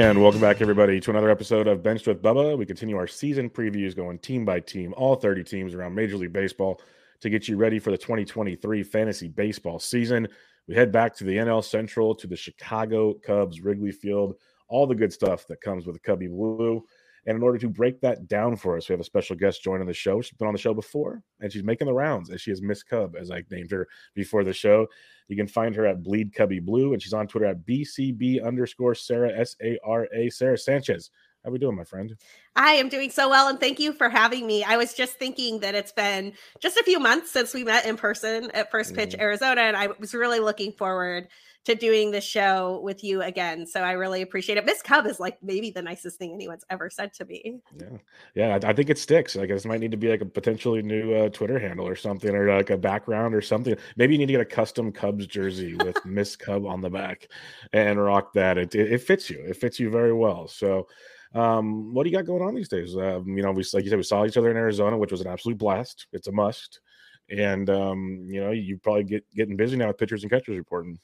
[0.00, 2.56] And welcome back, everybody, to another episode of Benched with Bubba.
[2.56, 6.32] We continue our season previews going team by team, all 30 teams around Major League
[6.32, 6.80] Baseball
[7.20, 10.26] to get you ready for the 2023 fantasy baseball season.
[10.66, 14.36] We head back to the NL Central to the Chicago Cubs, Wrigley Field,
[14.68, 16.82] all the good stuff that comes with the Cubby Blue.
[17.26, 19.86] And in order to break that down for us, we have a special guest joining
[19.86, 20.20] the show.
[20.20, 22.82] She's been on the show before, and she's making the rounds, as she is Miss
[22.82, 24.86] Cub, as I named her before the show.
[25.28, 28.94] You can find her at Bleed Cubby Blue, and she's on Twitter at BCB underscore
[28.94, 31.10] Sarah S A R A Sarah Sanchez.
[31.42, 32.16] How are we doing, my friend?
[32.54, 34.62] I am doing so well, and thank you for having me.
[34.62, 37.96] I was just thinking that it's been just a few months since we met in
[37.96, 39.20] person at First Pitch mm.
[39.20, 41.28] Arizona, and I was really looking forward
[41.66, 43.66] to doing the show with you again.
[43.66, 44.64] So I really appreciate it.
[44.64, 47.60] Miss Cub is like maybe the nicest thing anyone's ever said to me.
[47.78, 47.96] Yeah,
[48.34, 49.36] yeah, I, I think it sticks.
[49.36, 52.34] Like this might need to be like a potentially new uh, Twitter handle or something,
[52.34, 53.76] or like a background or something.
[53.96, 57.28] Maybe you need to get a custom Cubs jersey with Miss Cub on the back
[57.72, 58.56] and rock that.
[58.56, 59.40] It, it, it fits you.
[59.40, 60.48] It fits you very well.
[60.48, 60.86] So.
[61.32, 62.96] Um, what do you got going on these days?
[62.96, 65.20] Um, you know, we like you said, we saw each other in Arizona, which was
[65.20, 66.08] an absolute blast.
[66.12, 66.80] It's a must,
[67.28, 70.98] and um, you know, you probably get getting busy now with pitchers and catchers reporting.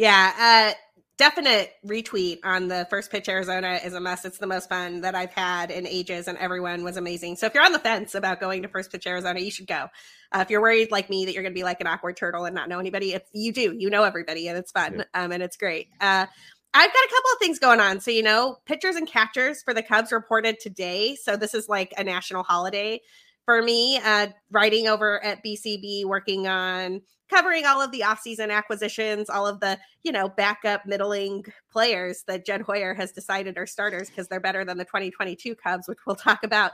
[0.00, 0.74] Yeah, uh,
[1.18, 4.24] definite retweet on the first pitch Arizona is a must.
[4.24, 7.36] It's the most fun that I've had in ages, and everyone was amazing.
[7.36, 9.88] So if you're on the fence about going to first pitch Arizona, you should go.
[10.32, 12.46] Uh, if you're worried like me that you're going to be like an awkward turtle
[12.46, 15.22] and not know anybody, if you do, you know everybody, and it's fun, yeah.
[15.22, 15.88] um, and it's great.
[16.00, 16.24] Uh,
[16.72, 18.00] I've got a couple of things going on.
[18.00, 21.14] So, you know, pitchers and catchers for the Cubs reported today.
[21.14, 23.02] So, this is like a national holiday
[23.44, 24.00] for me.
[24.02, 29.60] Uh, writing over at BCB, working on covering all of the offseason acquisitions, all of
[29.60, 34.40] the, you know, backup middling players that Jed Hoyer has decided are starters because they're
[34.40, 36.72] better than the 2022 Cubs, which we'll talk about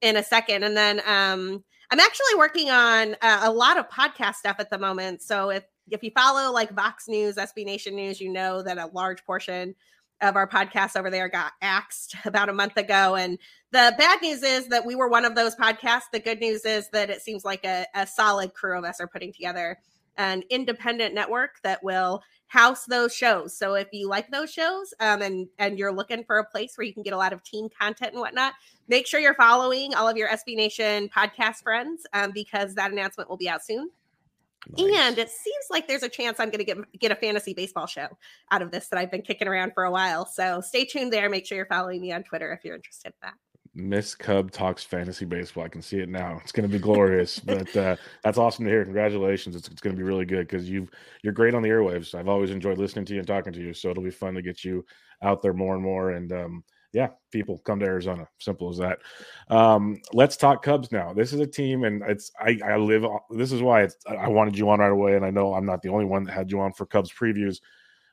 [0.00, 0.64] in a second.
[0.64, 5.22] And then um, I'm actually working on a lot of podcast stuff at the moment.
[5.22, 8.86] So if if you follow like Vox News, SB Nation News, you know that a
[8.92, 9.74] large portion
[10.20, 13.16] of our podcast over there got axed about a month ago.
[13.16, 13.38] And
[13.72, 16.10] the bad news is that we were one of those podcasts.
[16.12, 19.08] The good news is that it seems like a, a solid crew of us are
[19.08, 19.78] putting together
[20.16, 23.56] an independent network that will house those shows.
[23.56, 26.84] So if you like those shows um, and and you're looking for a place where
[26.84, 28.54] you can get a lot of team content and whatnot,
[28.88, 33.30] make sure you're following all of your SB Nation podcast friends um, because that announcement
[33.30, 33.88] will be out soon.
[34.76, 34.98] Nice.
[34.98, 37.86] And it seems like there's a chance I'm going to get get a fantasy baseball
[37.86, 38.08] show
[38.50, 40.26] out of this that I've been kicking around for a while.
[40.26, 41.30] So stay tuned there.
[41.30, 43.34] Make sure you're following me on Twitter if you're interested in that.
[43.88, 45.64] Miss Cub talks fantasy baseball.
[45.64, 46.40] I can see it now.
[46.42, 47.38] It's going to be glorious.
[47.44, 48.84] but uh, that's awesome to hear.
[48.84, 49.56] Congratulations.
[49.56, 50.90] It's, it's going to be really good because you've
[51.22, 52.14] you're great on the airwaves.
[52.14, 53.72] I've always enjoyed listening to you and talking to you.
[53.74, 54.84] So it'll be fun to get you
[55.22, 56.10] out there more and more.
[56.10, 58.26] And um, yeah, people come to Arizona.
[58.38, 58.98] Simple as that.
[59.48, 61.12] Um, let's talk Cubs now.
[61.12, 63.04] This is a team, and it's I, I live.
[63.30, 65.90] This is why I wanted you on right away, and I know I'm not the
[65.90, 67.60] only one that had you on for Cubs previews.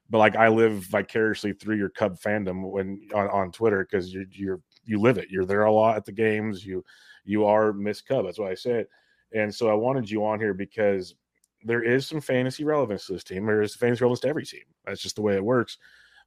[0.09, 4.25] but like I live vicariously through your Cub fandom when on, on Twitter because you
[4.31, 5.29] you're you live it.
[5.29, 6.65] You're there a lot at the games.
[6.65, 6.83] You
[7.25, 8.25] you are Miss Cub.
[8.25, 8.87] That's why I said.
[9.33, 11.15] And so I wanted you on here because
[11.63, 13.45] there is some fantasy relevance to this team.
[13.45, 14.63] There is fantasy relevance to every team.
[14.85, 15.77] That's just the way it works.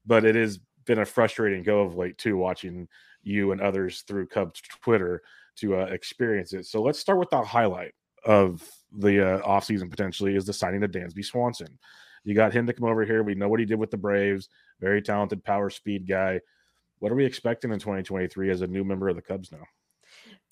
[0.05, 2.89] But it has been a frustrating go of late too, watching
[3.23, 5.23] you and others through Cubs Twitter
[5.57, 6.67] to uh, experience it.
[6.67, 7.93] So let's start with the highlight
[8.25, 11.79] of the uh, offseason potentially is the signing of Dansby Swanson.
[12.25, 13.23] You got him to come over here.
[13.23, 14.49] We know what he did with the Braves.
[14.81, 16.41] Very talented power speed guy.
[17.01, 19.65] What are we expecting in 2023 as a new member of the Cubs now?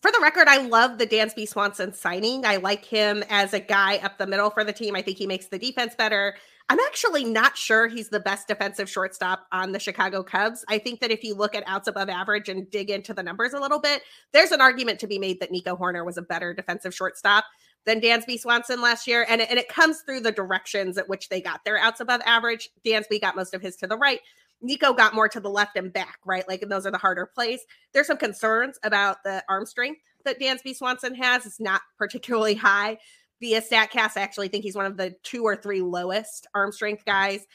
[0.01, 2.47] For the record, I love the Dansby Swanson signing.
[2.47, 4.95] I like him as a guy up the middle for the team.
[4.95, 6.37] I think he makes the defense better.
[6.69, 10.65] I'm actually not sure he's the best defensive shortstop on the Chicago Cubs.
[10.69, 13.55] I think that if you look at outs above average and dig into the numbers
[13.55, 14.03] a little bit,
[14.33, 17.45] there's an argument to be made that Nico Hoerner was a better defensive shortstop
[17.85, 19.27] than Dansby Swanson last year.
[19.29, 22.69] And, and it comes through the directions at which they got their outs above average.
[22.87, 24.21] Dansby got most of his to the right.
[24.61, 26.47] Nico got more to the left and back, right?
[26.49, 27.61] Like, and those are the harder plays.
[27.93, 31.47] There's some concerns about the arm strength that Dansby Swanson has.
[31.47, 32.99] It's not particularly high.
[33.41, 37.05] Via StatCast, I actually think he's one of the two or three lowest arm strength
[37.05, 37.47] guys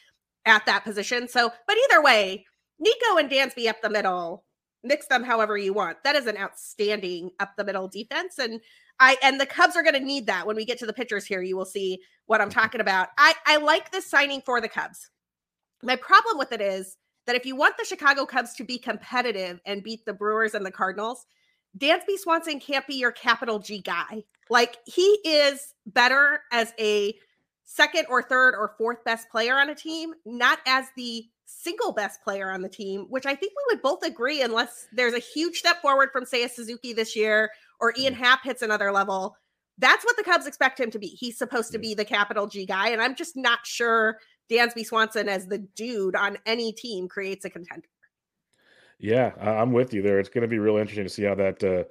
[0.45, 1.27] at that position.
[1.27, 2.45] So, but either way,
[2.79, 4.45] Nico and Dansby up the middle,
[4.81, 5.97] mix them however you want.
[6.05, 8.37] That is an outstanding up the middle defense.
[8.39, 8.61] And
[8.99, 11.25] I and the Cubs are going to need that when we get to the pitchers
[11.25, 11.41] here.
[11.41, 12.59] You will see what I'm mm-hmm.
[12.59, 13.09] talking about.
[13.17, 15.09] I, I like this signing for the Cubs.
[15.83, 19.59] My problem with it is that if you want the Chicago Cubs to be competitive
[19.65, 21.25] and beat the Brewers and the Cardinals,
[21.77, 24.23] Dansby Swanson can't be your capital G guy.
[24.49, 27.13] Like he is better as a
[27.63, 32.21] second or third or fourth best player on a team, not as the single best
[32.23, 35.57] player on the team, which I think we would both agree, unless there's a huge
[35.57, 39.35] step forward from, say, a Suzuki this year or Ian Happ hits another level.
[39.77, 41.07] That's what the Cubs expect him to be.
[41.07, 42.89] He's supposed to be the capital G guy.
[42.89, 44.19] And I'm just not sure
[44.53, 47.87] Dansby Swanson as the dude on any team creates a contender.
[48.99, 50.19] Yeah, I'm with you there.
[50.19, 51.83] It's going to be real interesting to see how that uh,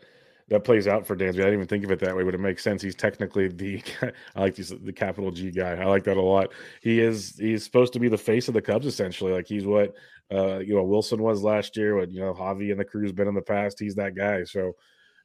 [0.49, 1.41] that plays out for Dansby.
[1.41, 2.83] I didn't even think of it that way, but it makes sense.
[2.83, 3.83] He's technically the
[4.37, 5.73] I like these, the capital G guy.
[5.73, 6.53] I like that a lot.
[6.81, 9.33] He is he's supposed to be the face of the Cubs essentially.
[9.33, 9.95] Like he's what
[10.33, 11.97] uh, you know Willson was last year.
[11.97, 13.79] What you know Javi and the crew's been in the past.
[13.79, 14.45] He's that guy.
[14.45, 14.73] So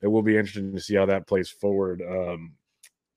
[0.01, 2.54] it will be interesting to see how that plays forward um,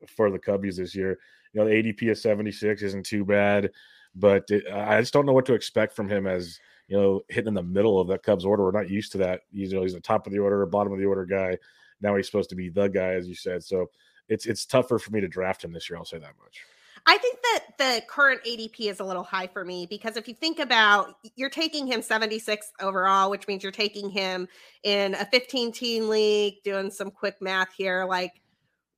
[0.08, 1.18] for the Cubbies this year.
[1.52, 3.70] You know the ADP of 76 isn't too bad,
[4.14, 6.58] but it, I just don't know what to expect from him as
[6.88, 8.64] you know hitting in the middle of that Cubs order.
[8.64, 9.42] We're not used to that.
[9.52, 11.56] You know he's the top of the order, bottom of the order guy.
[12.00, 13.62] Now he's supposed to be the guy, as you said.
[13.62, 13.90] So
[14.28, 15.96] it's it's tougher for me to draft him this year.
[15.96, 16.60] I'll say that much.
[17.06, 20.34] I think that the current ADP is a little high for me because if you
[20.34, 24.46] think about you're taking him 76 overall, which means you're taking him
[24.82, 28.42] in a 15 team league, doing some quick math here, like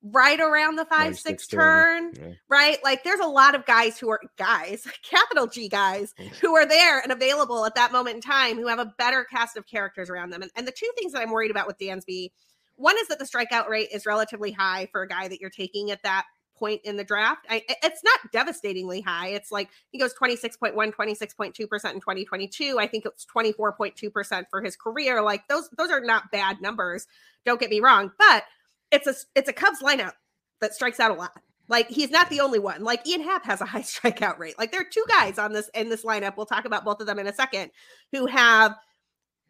[0.03, 2.33] right around the five, six, six turn, yeah.
[2.49, 2.77] right?
[2.83, 6.23] Like there's a lot of guys who are guys, capital G guys, oh.
[6.41, 9.55] who are there and available at that moment in time who have a better cast
[9.57, 10.41] of characters around them.
[10.41, 12.31] And, and the two things that I'm worried about with Dansby
[12.75, 15.91] one is that the strikeout rate is relatively high for a guy that you're taking
[15.91, 16.25] at that
[16.57, 17.45] point in the draft.
[17.49, 19.29] I, it's not devastatingly high.
[19.29, 22.79] It's like he goes 26.1, 26.2% in 2022.
[22.79, 25.21] I think it's 24.2% for his career.
[25.21, 27.07] Like those those are not bad numbers.
[27.45, 28.43] Don't get me wrong, but
[28.93, 30.13] it's a it's a Cubs lineup
[30.61, 31.31] that strikes out a lot.
[31.67, 32.83] Like he's not the only one.
[32.83, 34.57] Like Ian Happ has a high strikeout rate.
[34.57, 36.37] Like there are two guys on this in this lineup.
[36.37, 37.71] We'll talk about both of them in a second
[38.11, 38.75] who have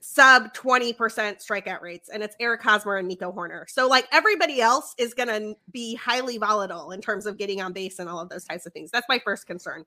[0.05, 3.69] sub 20% strikeout rates, and it's Eric Hosmer and Nico Hoerner.
[3.69, 7.99] So, like everybody else is to be highly volatile in terms of getting on base
[7.99, 8.91] and all of those types of things.
[8.91, 9.85] That's my first concern.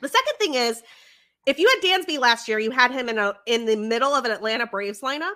[0.00, 0.82] The second thing is,
[1.46, 4.24] if you had Dansby last year, you had him in a in the middle of
[4.24, 5.34] an Atlanta Braves lineup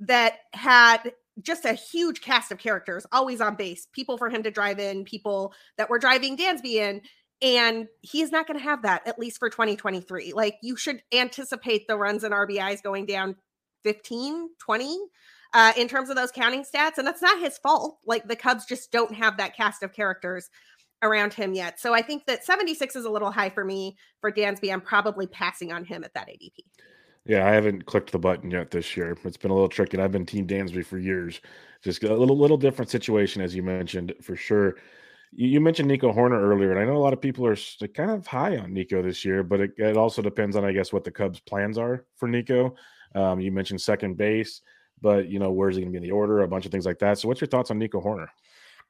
[0.00, 4.50] that had just a huge cast of characters always on base, people for him to
[4.50, 7.00] drive in, people that were driving Dansby in.
[7.42, 10.32] And he is not going to have that, at least for 2023.
[10.34, 13.36] Like you should anticipate the runs and RBIs going down
[13.84, 14.98] 15, 20
[15.54, 16.98] uh, in terms of those counting stats.
[16.98, 17.98] And that's not his fault.
[18.04, 20.50] Like the Cubs just don't have that cast of characters
[21.02, 21.80] around him yet.
[21.80, 24.72] So I think that 76 is a little high for me for Dansby.
[24.72, 26.58] I'm probably passing on him at that ADP.
[27.26, 29.16] Yeah, I haven't clicked the button yet this year.
[29.24, 29.96] It's been a little tricky.
[29.96, 31.40] And I've been Team Dansby for years.
[31.82, 34.76] Just a little little different situation, as you mentioned, for sure.
[35.32, 37.56] You mentioned Nico Hoerner earlier, and I know a lot of people are
[37.94, 40.92] kind of high on Nico this year, but it, it also depends on, I guess,
[40.92, 42.74] what the Cubs' plans are for Nico.
[43.14, 44.60] Um, you mentioned second base,
[45.00, 46.40] but you know, where's he going to be in the order?
[46.42, 47.18] A bunch of things like that.
[47.18, 48.28] So, what's your thoughts on Nico Hoerner?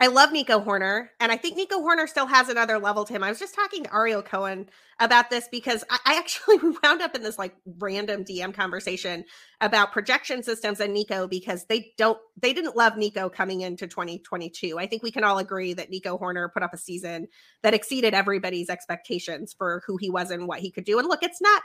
[0.03, 3.23] I love Nico Hoerner, and I think Nico Hoerner still has another level to him.
[3.23, 7.15] I was just talking to Ariel Cohen about this because I, I actually wound up
[7.15, 9.25] in this like random DM conversation
[9.61, 14.79] about projection systems and Nico because they don't they didn't love Nico coming into 2022.
[14.79, 17.29] I think we can all agree that Nico Hoerner put up a season
[17.63, 20.99] that exceeded everybody's expectations for who he was and what he could do.
[20.99, 21.63] And look, it's not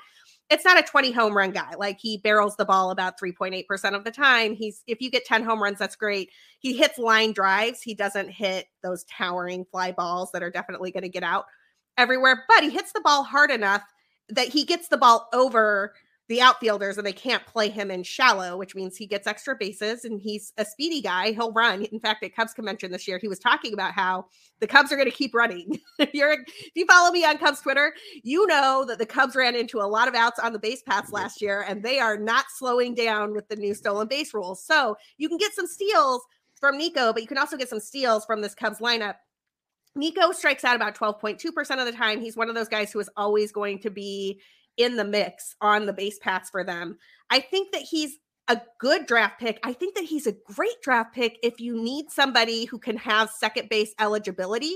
[0.50, 1.74] it's not a 20 home run guy.
[1.78, 4.54] Like he barrels the ball about 3.8% of the time.
[4.54, 6.30] He's if you get 10 home runs, that's great.
[6.60, 7.82] He hits line drives.
[7.82, 11.46] He doesn't hit those towering fly balls that are definitely going to get out
[11.98, 13.84] everywhere, but he hits the ball hard enough
[14.30, 15.94] that he gets the ball over
[16.28, 20.06] the outfielders and they can't play him in shallow, which means he gets extra bases
[20.06, 21.32] and he's a speedy guy.
[21.32, 21.84] He'll run.
[21.84, 24.26] In fact, at Cubs convention this year, he was talking about how
[24.60, 25.80] the Cubs are going to keep running.
[26.00, 29.56] if you're if you follow me on Cubs Twitter, you know that the Cubs ran
[29.56, 32.46] into a lot of outs on the base paths last year and they are not
[32.58, 34.66] slowing down with the new stolen base rules.
[34.66, 36.24] So you can get some steals
[36.60, 39.16] from Nico, but you can also get some steals from this Cubs lineup.
[39.96, 42.20] Nico strikes out about 12.2% of the time.
[42.20, 44.42] He's one of those guys who is always going to be
[44.78, 46.98] in the mix on the base paths for them.
[47.30, 48.18] I think that he's
[48.48, 49.60] a good draft pick.
[49.64, 53.30] I think that he's a great draft pick if you need somebody who can have
[53.30, 54.76] second base eligibility.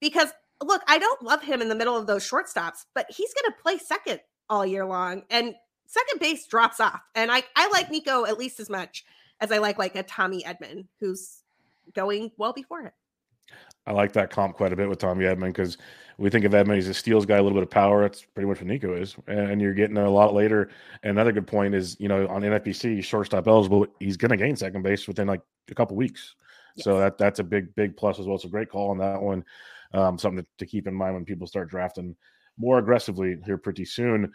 [0.00, 0.28] Because
[0.62, 3.62] look, I don't love him in the middle of those shortstops, but he's going to
[3.62, 5.22] play second all year long.
[5.30, 5.54] And
[5.86, 7.00] second base drops off.
[7.14, 9.04] And I, I like Nico at least as much
[9.40, 11.42] as I like like a Tommy Edman, who's
[11.94, 12.92] going well before it.
[13.86, 15.76] I like that comp quite a bit with Tommy Edman because
[16.16, 18.02] we think of Edman as a steals guy, a little bit of power.
[18.02, 19.16] That's pretty much what Nico is.
[19.26, 20.70] And you're getting a lot later.
[21.02, 24.82] Another good point is, you know, on NFBC, shortstop eligible, he's going to gain second
[24.82, 26.34] base within like a couple weeks.
[26.76, 26.84] Yes.
[26.84, 28.36] So that that's a big, big plus as well.
[28.36, 29.44] It's a great call on that one.
[29.92, 32.16] Um, something to, to keep in mind when people start drafting
[32.56, 34.32] more aggressively here pretty soon.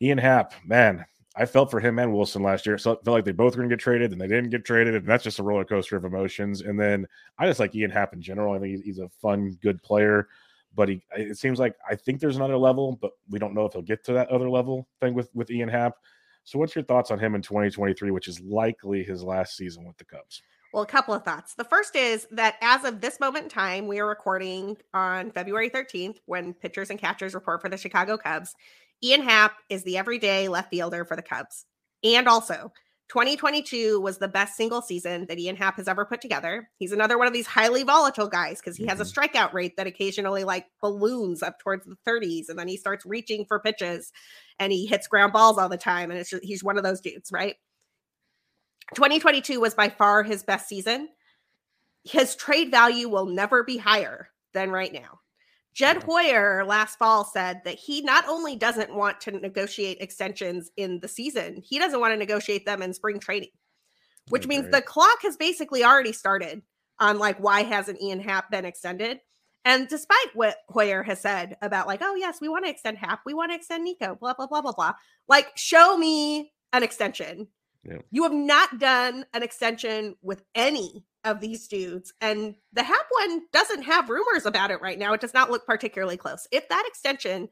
[0.00, 1.04] Ian Happ, man,
[1.36, 2.78] I felt for him and Willson last year.
[2.78, 4.94] So felt like they both were going to get traded, and they didn't get traded,
[4.94, 6.62] and that's just a roller coaster of emotions.
[6.62, 7.06] And then
[7.38, 8.54] I just like Ian Happ in general.
[8.54, 10.28] I think he's a fun, good player,
[10.74, 13.74] but he it seems like I think there's another level, but we don't know if
[13.74, 15.94] he'll get to that other level thing with with Ian Happ.
[16.44, 19.98] So, what's your thoughts on him in 2023, which is likely his last season with
[19.98, 20.42] the Cubs?
[20.72, 21.54] Well, a couple of thoughts.
[21.54, 25.70] The first is that as of this moment in time, we are recording on February
[25.70, 28.54] 13th when pitchers and catchers report for the Chicago Cubs.
[29.02, 31.66] Ian Happ is the everyday left fielder for the Cubs.
[32.02, 32.72] And also,
[33.08, 36.68] 2022 was the best single season that Ian Happ has ever put together.
[36.78, 38.98] He's another one of these highly volatile guys because he mm-hmm.
[38.98, 39.38] has a mm-hmm.
[39.38, 43.44] strikeout rate that occasionally like balloons up towards the 30s and then he starts reaching
[43.44, 44.12] for pitches
[44.58, 47.00] and he hits ground balls all the time and it's just, he's one of those
[47.00, 47.54] dudes, right?
[48.94, 51.08] 2022 was by far his best season.
[52.04, 55.20] His trade value will never be higher than right now.
[55.76, 61.00] Jed Hoyer last fall said that he not only doesn't want to negotiate extensions in
[61.00, 63.50] the season, he doesn't want to negotiate them in spring training,
[64.30, 64.48] which okay.
[64.48, 66.62] means the clock has basically already started
[66.98, 69.20] on like why hasn't Ian Happ been extended?
[69.66, 73.20] And despite what Hoyer has said about like, oh yes, we want to extend Happ,
[73.26, 74.94] we want to extend Nico, blah blah blah blah blah.
[75.28, 77.48] Like, show me an extension.
[77.84, 77.98] Yeah.
[78.10, 82.14] You have not done an extension with any of these dudes.
[82.22, 85.12] And the Happ one doesn't have rumors about it right now.
[85.12, 86.46] It does not look particularly close.
[86.52, 87.48] If that extension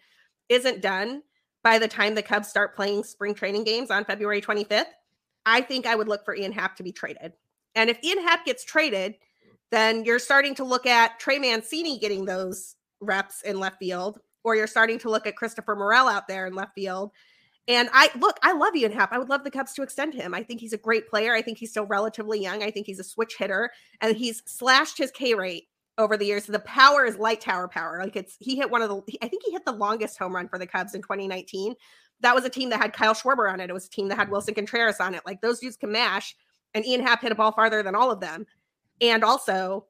[0.49, 1.23] isn't done
[1.63, 4.85] by the time the Cubs start playing spring training games on February 25th,
[5.45, 7.33] I think I would look for Ian Happ to be traded.
[7.75, 9.17] And if Ian Happ gets traded,
[9.71, 14.55] then you're starting to look at Trey Mancini getting those reps in left field, or
[14.55, 17.11] you're starting to look at Christopher Morel out there in left field
[17.67, 19.13] and I look, I love Ian Happ.
[19.13, 20.35] I would love the Cubs to extend him.
[20.35, 21.35] I think he's a great player.
[21.35, 22.63] I think he's still relatively young.
[22.63, 26.47] I think he's a switch hitter and he's slashed his K rate over the years.
[26.47, 28.01] The power is light tower power.
[28.03, 30.49] Like it's he hit one of the I think he hit the longest home run
[30.49, 31.75] for the Cubs in 2019.
[32.21, 33.71] That was a team that had Kyle Schwarber on it.
[33.71, 35.23] It was a team that had Willson Contreras on it.
[35.25, 36.37] Like those dudes can mash.
[36.75, 38.47] And Ian Happ hit a ball farther than all of them.
[39.01, 39.87] And also,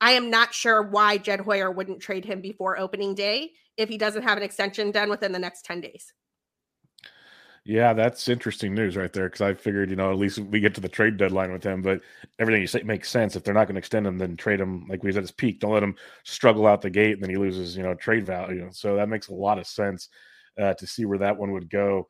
[0.00, 3.98] I am not sure why Jed Hoyer wouldn't trade him before opening day if he
[3.98, 6.12] doesn't have an extension done within the next 10 days.
[7.68, 10.74] Yeah, that's interesting news right there because I figured, you know, at least we get
[10.76, 11.82] to the trade deadline with him.
[11.82, 12.00] But
[12.38, 13.36] everything you say makes sense.
[13.36, 15.60] If they're not going to extend him, then trade him like we said his peak.
[15.60, 15.94] Don't let him
[16.24, 18.70] struggle out the gate and then he loses, you know, trade value.
[18.72, 20.08] So that makes a lot of sense
[20.58, 22.08] uh, to see where that one would go.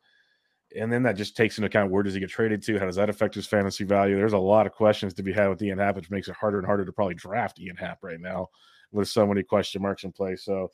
[0.77, 2.79] And then that just takes into account where does he get traded to?
[2.79, 4.15] How does that affect his fantasy value?
[4.15, 6.59] There's a lot of questions to be had with Ian Happ, which makes it harder
[6.59, 8.47] and harder to probably draft Ian Happ right now
[8.93, 10.37] with so many question marks in play.
[10.37, 10.69] So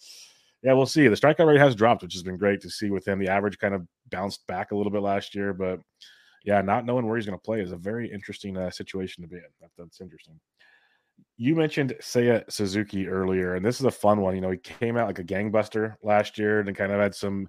[0.61, 1.07] yeah, we'll see.
[1.07, 3.17] The strikeout rate has dropped, which has been great to see with him.
[3.17, 5.79] The average kind of bounced back a little bit last year, but
[6.45, 9.27] yeah, not knowing where he's going to play is a very interesting uh, situation to
[9.27, 9.43] be in.
[9.61, 10.39] That, that's interesting.
[11.37, 14.35] You mentioned Seiya Suzuki earlier, and this is a fun one.
[14.35, 17.47] You know, he came out like a gangbuster last year and kind of had some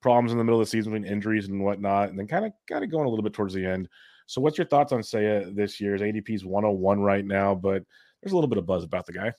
[0.00, 2.52] problems in the middle of the season between injuries and whatnot, and then kind of
[2.68, 3.88] got it going a little bit towards the end.
[4.26, 5.92] So, what's your thoughts on Seiya this year?
[5.94, 7.82] His ADP is 101 right now, but
[8.22, 9.32] there's a little bit of buzz about the guy.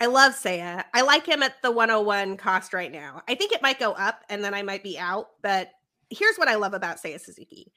[0.00, 0.84] I love Seiya.
[0.94, 3.22] I like him at the 101 cost right now.
[3.28, 5.30] I think it might go up and then I might be out.
[5.42, 5.70] But
[6.10, 7.72] here's what I love about Seiya Suzuki.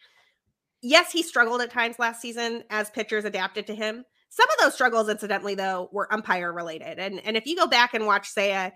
[0.83, 4.03] Yes, he struggled at times last season as pitchers adapted to him.
[4.29, 6.99] Some of those struggles, incidentally, though, were umpire related.
[6.99, 8.71] And and if you go back and watch Seiya,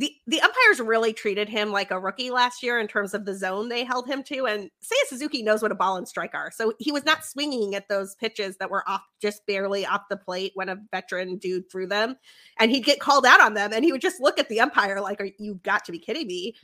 [0.00, 3.36] the the umpires really treated him like a rookie last year in terms of the
[3.36, 4.46] zone they held him to.
[4.46, 7.74] And Seiya Suzuki knows what a ball and strike are, so he was not swinging
[7.74, 11.70] at those pitches that were off just barely off the plate when a veteran dude
[11.70, 12.16] threw them,
[12.58, 15.02] and he'd get called out on them, and he would just look at the umpire
[15.02, 16.54] like, "Are you got to be kidding me?"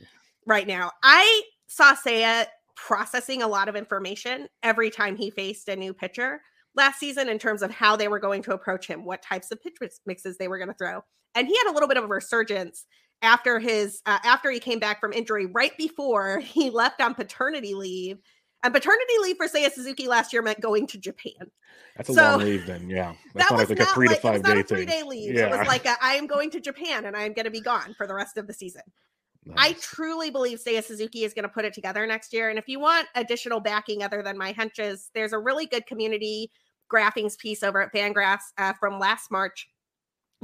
[0.47, 5.75] Right now, I saw Seiya processing a lot of information every time he faced a
[5.75, 6.41] new pitcher
[6.75, 9.61] last season in terms of how they were going to approach him, what types of
[9.61, 9.75] pitch
[10.05, 11.01] mixes they were going to throw.
[11.35, 12.85] And he had a little bit of a resurgence
[13.21, 17.73] after his uh, after he came back from injury right before he left on paternity
[17.73, 18.19] leave
[18.63, 21.51] and paternity leave for Seiya Suzuki last year meant going to Japan.
[21.95, 22.89] That's a so, long leave, then.
[22.89, 25.03] Yeah, that's that not was like not a three like, to five day three day
[25.03, 25.33] leave.
[25.33, 25.47] Yeah.
[25.47, 27.95] It was like I am going to Japan and I am going to be gone
[27.97, 28.83] for the rest of the season.
[29.45, 29.55] Nice.
[29.57, 32.49] I truly believe Seiya Suzuki is going to put it together next year.
[32.49, 36.51] And if you want additional backing other than my hunches, there's a really good community
[36.91, 39.69] graphings piece over at Fangraphs uh, from last March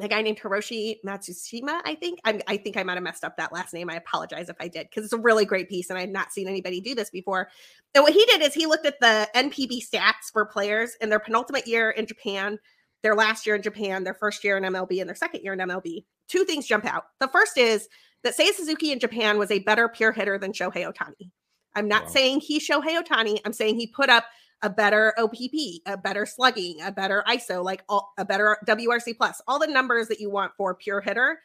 [0.02, 2.20] a guy named Hiroshi Matsushima, I think.
[2.24, 3.90] I'm, i think I might have messed up that last name.
[3.90, 6.32] I apologize if I did, because it's a really great piece, and I had not
[6.32, 7.50] seen anybody do this before.
[7.94, 11.20] And what he did is he looked at the NPB stats for players in their
[11.20, 12.58] penultimate year in Japan,
[13.04, 15.60] their last year in Japan, their first year in MLB, and their second year in
[15.60, 16.06] MLB.
[16.28, 17.04] Two things jump out.
[17.20, 17.88] The first is
[18.24, 21.30] that Seiya Suzuki in Japan was a better pure hitter than Shohei Ohtani.
[21.76, 22.10] I'm not wow.
[22.10, 23.40] saying he's Shohei Ohtani.
[23.46, 24.26] I'm saying he put up
[24.64, 29.42] a better OPP, a better slugging, a better ISO, like all, a better WRC plus,
[29.48, 31.40] all the numbers that you want for pure hitter.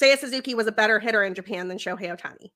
[0.00, 2.50] Seiya Suzuki was a better hitter in Japan than Shohei Ohtani.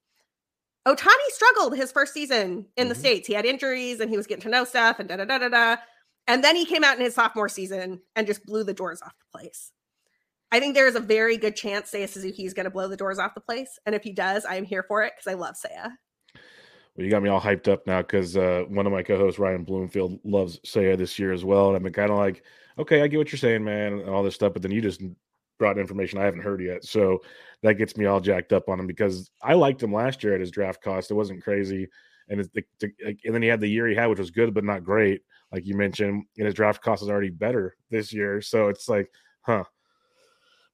[0.89, 2.89] Ohtani struggled his first season in mm-hmm.
[2.89, 3.29] the States.
[3.29, 5.49] He had injuries and he was getting to know stuff and da da da da
[5.49, 5.77] da.
[6.27, 9.13] And then he came out in his sophomore season and just blew the doors off
[9.19, 9.73] the place.
[10.51, 12.97] I think there is a very good chance Seiya Suzuki is going to blow the
[12.97, 13.79] doors off the place.
[13.87, 15.93] And if he does, I am here for it because I love Seiya.
[16.97, 19.65] Well, you got me all hyped up now because uh, one of my co-hosts, Ryan
[19.65, 22.43] Bloomfield, loves Seiya this year as well, and I've been kind of like,
[22.79, 25.01] okay, I get what you're saying, man, and all this stuff, but then you just
[25.59, 27.21] brought information I haven't heard yet, so
[27.63, 30.41] that gets me all jacked up on him because I liked him last year at
[30.41, 31.89] his draft cost; it wasn't crazy,
[32.29, 32.93] and it's the, the,
[33.25, 35.65] and then he had the year he had, which was good but not great, like
[35.65, 39.65] you mentioned, and his draft cost is already better this year, so it's like, huh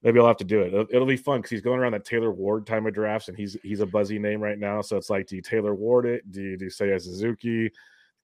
[0.03, 0.67] maybe I'll have to do it.
[0.67, 3.37] It'll, it'll be fun because he's going around that Taylor Ward time of drafts, and
[3.37, 4.81] he's he's a buzzy name right now.
[4.81, 6.31] So it's like, do you Taylor Ward it?
[6.31, 7.71] Do you do Seiya Suzuki?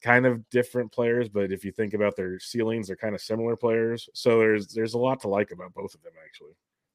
[0.01, 3.55] Kind of different players, but if you think about their ceilings, they're kind of similar
[3.55, 4.09] players.
[4.13, 6.51] So there's there's a lot to like about both of them actually.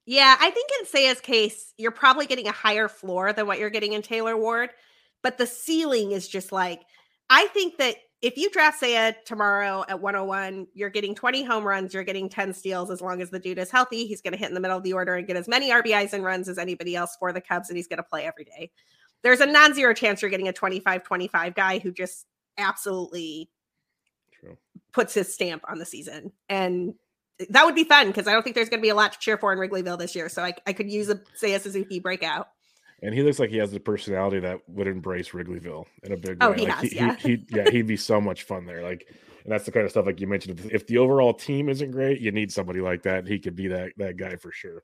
[0.07, 3.71] Yeah, I think in Seiya's case, you're probably getting a higher floor than what you're
[3.71, 4.71] getting in Taylor Ward,
[5.23, 6.83] but the ceiling is just like
[7.29, 11.95] I think that if you draft Seiya tomorrow at 101, you're getting 20 home runs,
[11.95, 14.07] you're getting 10 steals as long as the dude is healthy.
[14.07, 16.13] He's going to hit in the middle of the order and get as many RBIs
[16.13, 18.71] and runs as anybody else for the Cubs, and he's going to play every day.
[19.23, 22.27] There's a non zero chance you're getting a 25 25 guy who just
[22.59, 23.51] absolutely
[24.33, 24.57] True.
[24.93, 26.33] puts his stamp on the season.
[26.49, 26.95] And
[27.49, 29.19] that would be fun because I don't think there's going to be a lot to
[29.19, 30.29] cheer for in Wrigleyville this year.
[30.29, 32.49] So I, I could use a Seiya Suzuki breakout
[33.03, 36.39] and he looks like he has the personality that would embrace Wrigleyville in a big
[36.41, 36.59] oh, way.
[36.59, 37.17] He like has, he, yeah.
[37.17, 38.83] He, he, yeah, he'd be so much fun there.
[38.83, 39.07] Like,
[39.45, 40.61] and that's the kind of stuff like you mentioned.
[40.71, 43.27] If the overall team isn't great, you need somebody like that.
[43.27, 44.83] He could be that that guy for sure.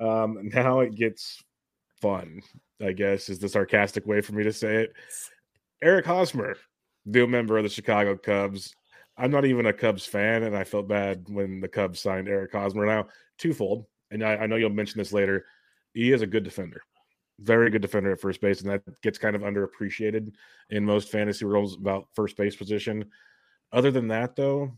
[0.00, 1.42] Um, now it gets
[2.00, 2.40] fun.
[2.80, 4.92] I guess is the sarcastic way for me to say it.
[5.82, 6.56] Eric Hosmer,
[7.04, 8.74] new member of the Chicago Cubs.
[9.18, 12.52] I'm not even a Cubs fan, and I felt bad when the Cubs signed Eric
[12.52, 12.86] Hosmer.
[12.86, 15.44] Now, twofold, and I, I know you'll mention this later.
[15.92, 16.82] He is a good defender
[17.42, 20.32] very good defender at first base, and that gets kind of underappreciated
[20.70, 23.10] in most fantasy roles about first base position.
[23.72, 24.72] Other than that, though,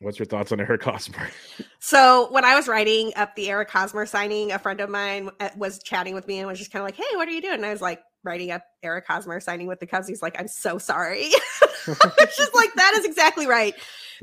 [0.00, 1.28] what's your thoughts on Eric Hosmer?
[1.82, 5.48] So when I was writing up the Eric Hosmer signing, a friend of mine uh,
[5.56, 7.54] was chatting with me and was just kind of like, "Hey, what are you doing?"
[7.54, 10.06] And I was like, writing up Eric Hosmer signing with the Cubs.
[10.06, 11.30] He's like, "I'm so sorry."
[12.18, 13.74] it's just like that is exactly right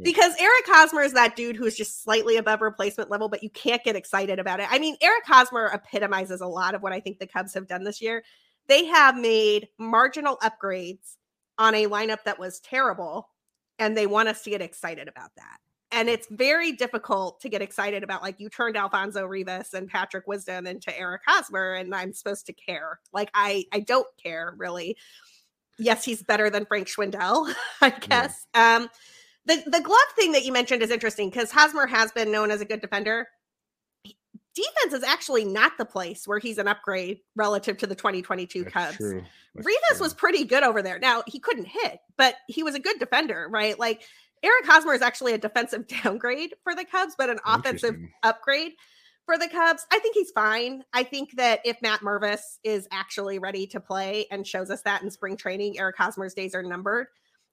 [0.03, 3.83] because Eric Hosmer is that dude who's just slightly above replacement level, but you can't
[3.83, 4.67] get excited about it.
[4.69, 7.83] I mean, Eric Hosmer epitomizes a lot of what I think the Cubs have done
[7.83, 8.23] this year.
[8.67, 11.15] They have made marginal upgrades
[11.57, 13.29] on a lineup that was terrible,
[13.79, 15.57] and they want us to get excited about that.
[15.91, 20.27] And it's very difficult to get excited about like you turned Alfonso Rivas and Patrick
[20.27, 22.99] Wisdom into Eric Hosmer, and I'm supposed to care.
[23.13, 24.97] Like I I don't care really.
[25.79, 28.45] Yes, he's better than Frank Schwindel, I guess.
[28.55, 28.75] Yeah.
[28.75, 28.89] Um
[29.45, 32.61] the the glove thing that you mentioned is interesting because Hosmer has been known as
[32.61, 33.27] a good defender.
[34.03, 38.73] Defense is actually not the place where he's an upgrade relative to the 2022 That's
[38.73, 38.99] Cubs.
[38.99, 39.99] Rivas true.
[39.99, 40.97] was pretty good over there.
[40.99, 43.77] Now he couldn't hit, but he was a good defender, right?
[43.77, 44.01] Like
[44.43, 48.73] Eric Hosmer is actually a defensive downgrade for the Cubs, but an offensive upgrade
[49.27, 49.85] for the Cubs.
[49.91, 50.83] I think he's fine.
[50.93, 55.03] I think that if Matt Mervis is actually ready to play and shows us that
[55.03, 57.07] in spring training, Eric Hosmer's days are numbered.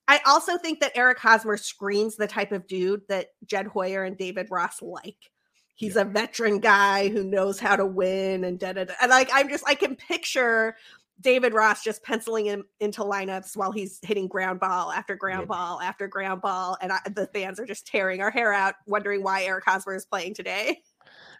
[0.07, 4.17] I also think that Eric Hosmer screams the type of dude that Jed Hoyer and
[4.17, 5.31] David Ross like.
[5.75, 6.03] He's yeah.
[6.03, 8.95] a veteran guy who knows how to win and da da da.
[9.03, 10.77] And like I'm just I can picture
[11.21, 15.81] David Ross just penciling him into lineups while he's hitting ground ball after ground ball
[15.81, 19.45] after ground ball, and I, the fans are just tearing our hair out, wondering why
[19.45, 20.83] Eric Hosmer is playing today.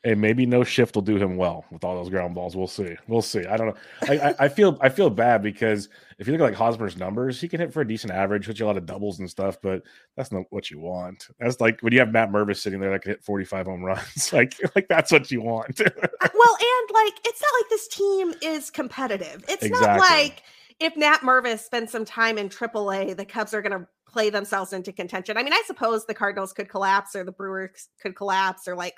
[0.05, 2.55] Hey, maybe no shift will do him well with all those ground balls.
[2.55, 2.95] We'll see.
[3.09, 3.47] We'll see.
[3.47, 3.75] I don't know.
[4.03, 5.89] I, I, I feel I feel bad because
[6.19, 8.59] if you look at like Hosmer's numbers, he can hit for a decent average, hit
[8.59, 9.83] you a lot of doubles and stuff, but
[10.15, 11.29] that's not what you want.
[11.41, 14.31] That's like when you have Matt Mervis sitting there that can hit 45 home runs.
[14.33, 15.81] like, like that's what you want.
[15.81, 19.43] well, and like it's not like this team is competitive.
[19.49, 19.87] It's exactly.
[19.87, 20.43] not like
[20.81, 24.93] if Matt Mervis spends some time in AAA, the Cubs are gonna play themselves into
[24.93, 25.37] contention.
[25.37, 28.95] I mean, I suppose the Cardinals could collapse or the Brewers could collapse or like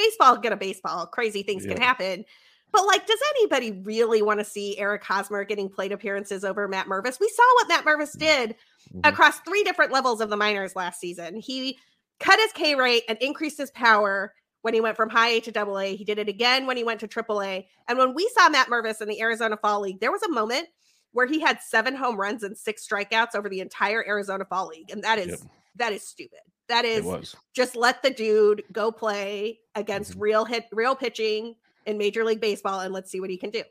[0.00, 1.06] baseball get a baseball.
[1.06, 1.74] Crazy things yeah.
[1.74, 2.24] can happen.
[2.72, 6.86] But like, does anybody really want to see Eric Hosmer getting plate appearances over Matt
[6.86, 7.18] Mervis?
[7.20, 8.20] We saw what Matt Mervis mm.
[8.20, 9.00] did mm-hmm.
[9.04, 11.36] across three different levels of the minors last season.
[11.36, 11.78] He
[12.20, 15.52] cut his K rate and increased his power when he went from high A to
[15.52, 15.96] double A.
[15.96, 17.66] He did it again when he went to triple A.
[17.88, 20.68] And when we saw Matt Mervis in the Arizona Fall League, there was a moment
[21.12, 24.90] where he had seven home runs and six strikeouts over the entire Arizona Fall League.
[24.90, 25.38] And that is yep.
[25.76, 26.40] that is stupid.
[26.70, 30.20] That is just let the dude go play against mm-hmm.
[30.20, 31.56] real hit, real pitching
[31.86, 33.62] in Major League Baseball, and let's see what he can do.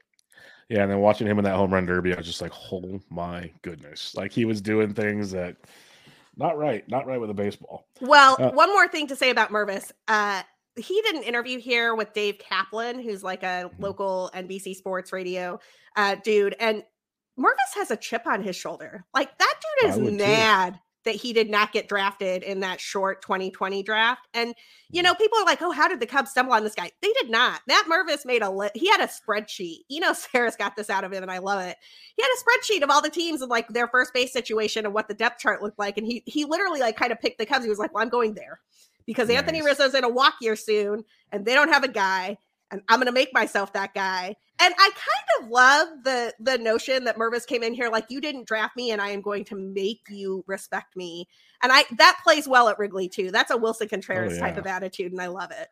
[0.68, 3.00] Yeah, and then watching him in that home run derby, I was just like, oh
[3.10, 4.16] my goodness!
[4.16, 5.56] Like he was doing things that
[6.38, 7.88] not right, not right with a baseball.
[8.02, 9.92] Well, uh, one more thing to say about Mervis.
[10.08, 10.44] Uh,
[10.76, 13.82] he did an interview here with Dave Kaplan, who's like a mm-hmm.
[13.82, 15.60] local NBC Sports Radio
[15.96, 16.84] uh, dude, and
[17.38, 19.06] Mervis has a chip on his shoulder.
[19.14, 20.74] Like that dude is mad.
[20.74, 24.28] Too that he did not get drafted in that short 2020 draft.
[24.34, 24.54] And,
[24.90, 25.06] you mm.
[25.06, 26.92] know, people are like, oh, how did the Cubs stumble on this guy?
[27.02, 27.62] They did not.
[27.68, 28.74] Matt Mervis made a list.
[28.76, 29.80] He had a spreadsheet.
[29.88, 31.78] You know, Sarah's got this out of him and I love it.
[32.16, 34.94] He had a spreadsheet of all the teams and like their first base situation and
[34.94, 35.98] what the depth chart looked like.
[35.98, 37.64] And he, he literally like kind of picked the Cubs.
[37.64, 38.60] He was like, well, I'm going there
[39.06, 39.38] because nice.
[39.38, 42.38] Anthony Rizzo's in a walk year soon and they don't have a guy
[42.72, 44.36] and I'm going to make myself that guy.
[44.62, 48.20] And I kind of love the the notion that Mervis came in here like you
[48.20, 51.28] didn't draft me and I am going to make you respect me.
[51.64, 53.32] And I that plays well at Wrigley too.
[53.32, 54.42] That's a Willson oh, Contreras oh, yeah.
[54.42, 55.70] type of attitude and I love it.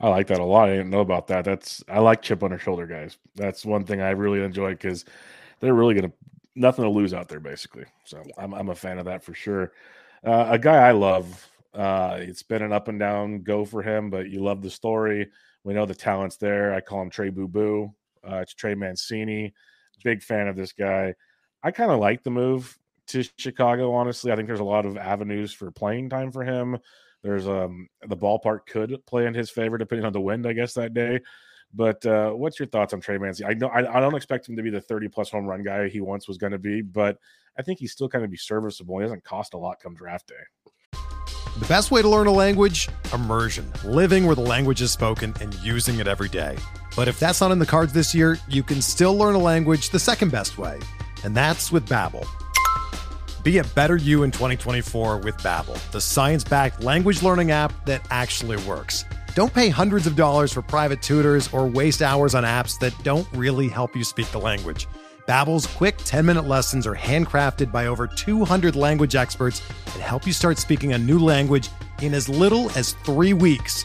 [0.00, 0.68] I like that a lot.
[0.68, 1.44] I didn't know about that.
[1.44, 3.16] That's I like chip on their shoulder guys.
[3.34, 5.06] That's one thing I really enjoy because
[5.60, 6.16] they're really going to
[6.54, 7.84] nothing to lose out there basically.
[8.04, 8.32] So yeah.
[8.36, 9.72] I'm I'm a fan of that for sure.
[10.24, 11.48] Uh, a guy I love.
[11.72, 15.28] Uh, it's been an up and down go for him, but you love the story.
[15.62, 16.72] We know the talent's there.
[16.74, 17.92] I call him Trey Boo Boo.
[18.28, 19.54] Uh, it's Trey Mancini.
[20.04, 21.14] Big fan of this guy.
[21.62, 23.94] I kind of like the move to Chicago.
[23.94, 26.78] Honestly, I think there's a lot of avenues for playing time for him.
[27.22, 30.74] There's um the ballpark could play in his favor depending on the wind, I guess
[30.74, 31.20] that day.
[31.74, 33.50] But uh, what's your thoughts on Trey Mancini?
[33.50, 35.88] I know I, I, don't expect him to be the 30 plus home run guy
[35.88, 37.18] he once was going to be, but
[37.58, 38.98] I think he's still kind of be serviceable.
[38.98, 40.98] He doesn't cost a lot come draft day.
[41.58, 42.88] The best way to learn a language?
[43.12, 43.70] Immersion.
[43.84, 46.56] Living where the language is spoken and using it every day.
[46.96, 49.90] But if that's not in the cards this year, you can still learn a language
[49.90, 50.80] the second best way,
[51.24, 52.26] and that's with Babbel.
[53.44, 58.56] Be a better you in 2024 with Babbel, the science-backed language learning app that actually
[58.64, 59.04] works.
[59.34, 63.28] Don't pay hundreds of dollars for private tutors or waste hours on apps that don't
[63.34, 64.88] really help you speak the language.
[65.28, 69.60] Babbel's quick 10-minute lessons are handcrafted by over 200 language experts
[69.92, 71.68] and help you start speaking a new language
[72.00, 73.84] in as little as 3 weeks.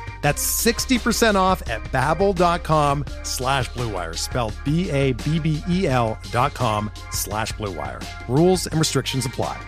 [0.21, 8.03] That's 60% off at babbel.com slash bluewire, spelled B-A-B-B-E-L dot com slash bluewire.
[8.27, 9.59] Rules and restrictions apply.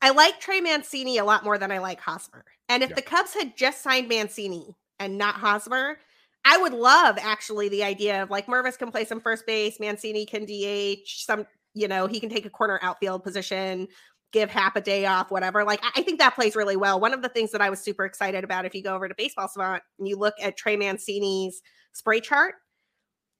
[0.00, 2.44] I like Trey Mancini a lot more than I like Hosmer.
[2.68, 2.96] And if yeah.
[2.96, 5.98] the Cubs had just signed Mancini and not Hosmer,
[6.44, 10.24] I would love actually the idea of like Mervis can play some first base, Mancini
[10.24, 13.88] can DH, some you know, he can take a corner outfield position,
[14.32, 15.64] give half a day off, whatever.
[15.64, 17.00] Like, I think that plays really well.
[17.00, 19.14] One of the things that I was super excited about, if you go over to
[19.16, 21.62] Baseball Savant and you look at Trey Mancini's
[21.92, 22.56] spray chart,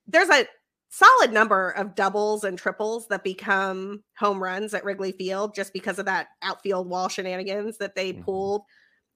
[0.07, 0.47] there's a
[0.91, 5.99] solid number of doubles and triples that become home runs at Wrigley Field just because
[5.99, 8.23] of that outfield wall shenanigans that they mm-hmm.
[8.23, 8.63] pulled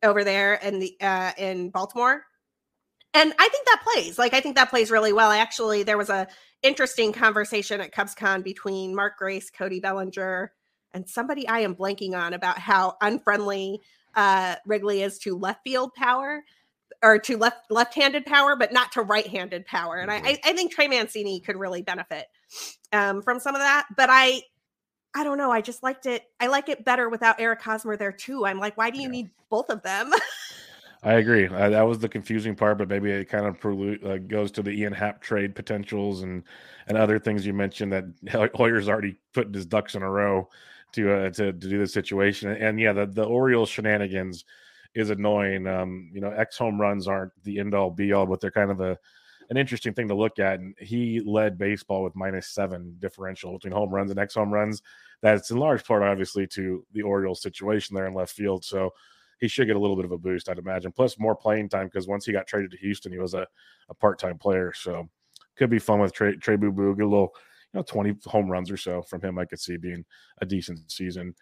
[0.02, 2.24] over there in the uh, in Baltimore.
[3.14, 4.18] And I think that plays.
[4.18, 5.30] Like I think that plays really well.
[5.30, 6.28] Actually, there was a
[6.62, 10.52] interesting conversation at CubsCon between Mark Grace, Cody Bellinger,
[10.94, 13.80] and somebody I am blanking on about how unfriendly
[14.14, 16.42] uh, Wrigley is to left field power
[17.02, 19.96] or to left left-handed power, but not to right-handed power.
[19.96, 20.26] And mm-hmm.
[20.26, 22.26] I, I think Trey Mancini could really benefit
[22.92, 23.86] um, from some of that.
[23.96, 24.42] But I
[25.14, 25.50] I don't know.
[25.50, 26.24] I just liked it.
[26.40, 28.46] I like it better without Eric Hosmer there too.
[28.46, 29.08] I'm like, why do you yeah.
[29.08, 30.12] need both of them?
[31.02, 31.48] I agree.
[31.48, 34.62] Uh, that was the confusing part, but maybe it kind of prelude, uh, goes to
[34.62, 36.44] the Ian Happ trade potentials and
[36.86, 40.48] and other things you mentioned that Hoyer's already putting his ducks in a row
[40.92, 42.50] to uh, to, to do the situation.
[42.50, 44.44] And yeah, the the Orioles shenanigans
[44.94, 45.66] is annoying.
[45.66, 48.70] Um, you know, X home runs aren't the end all be all, but they're kind
[48.70, 48.98] of a
[49.50, 50.60] an interesting thing to look at.
[50.60, 54.82] And he led baseball with minus seven differential between home runs and X home runs.
[55.20, 58.64] That's in large part, obviously, to the Orioles situation there in left field.
[58.64, 58.90] So
[59.38, 60.92] he should get a little bit of a boost, I'd imagine.
[60.92, 63.46] Plus more playing time because once he got traded to Houston, he was a,
[63.88, 64.72] a part time player.
[64.72, 65.08] So
[65.56, 66.94] could be fun with Trey, Trey Boo Boo.
[66.96, 67.34] Get a little,
[67.78, 69.38] know, 20 home runs or so from him.
[69.38, 70.04] I could see being
[70.40, 71.34] a decent season.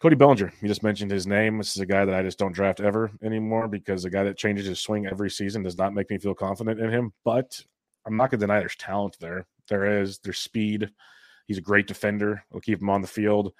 [0.00, 1.58] Cody Bellinger, you just mentioned his name.
[1.58, 4.36] This is a guy that I just don't draft ever anymore because a guy that
[4.36, 7.12] changes his swing every season does not make me feel confident in him.
[7.24, 7.62] But
[8.04, 9.46] I'm not going to deny there's talent there.
[9.68, 10.90] There is, there's speed.
[11.46, 12.42] He's a great defender.
[12.50, 13.52] We'll keep him on the field.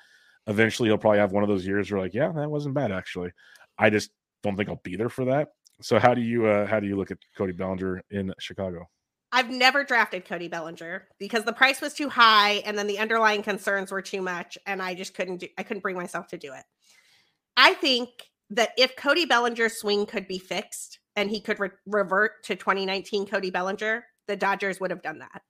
[0.49, 3.31] Eventually, he'll probably have one of those years where, like, yeah, that wasn't bad actually.
[3.79, 4.11] I just
[4.43, 5.51] don't think I'll be there for that.
[5.81, 8.89] So, how do you uh, how do you look at Cody Bellinger in Chicago?
[9.33, 13.43] I've never drafted Cody Bellinger because the price was too high and then the underlying
[13.43, 16.53] concerns were too much and I just couldn't do I couldn't bring myself to do
[16.53, 16.65] it.
[17.57, 18.11] I think
[18.51, 23.27] that if Cody Bellinger's swing could be fixed and he could re- revert to 2019
[23.27, 25.43] Cody Bellinger, the Dodgers would have done that.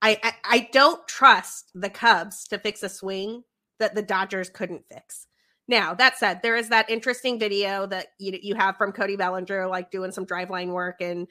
[0.00, 3.42] I, I, I don't trust the Cubs to fix a swing
[3.80, 5.26] that the Dodgers couldn't fix.
[5.66, 9.66] Now, that said, there is that interesting video that you, you have from Cody Bellinger,
[9.66, 11.26] like doing some driveline work and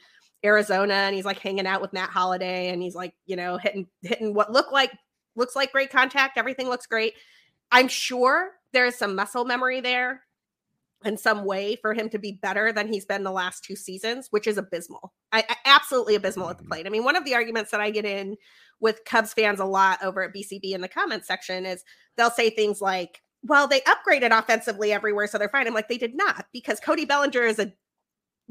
[0.46, 3.88] Arizona and he's like hanging out with Matt Holliday and he's like, you know, hitting
[4.02, 4.92] hitting what look like
[5.36, 6.38] looks like great contact.
[6.38, 7.14] Everything looks great.
[7.72, 10.24] I'm sure there's some muscle memory there
[11.06, 14.28] and some way for him to be better than he's been the last two seasons,
[14.32, 15.14] which is abysmal.
[15.32, 16.72] I, I, absolutely abysmal at the mm-hmm.
[16.72, 16.88] plate.
[16.88, 18.38] I mean, one of the arguments that I get in
[18.80, 21.84] with Cubs fans a lot over at BCB in the comments section is
[22.16, 25.68] they'll say things like, well, they upgraded offensively everywhere, so they're fine.
[25.68, 27.74] I'm like, they did not, because Cody Bellinger is a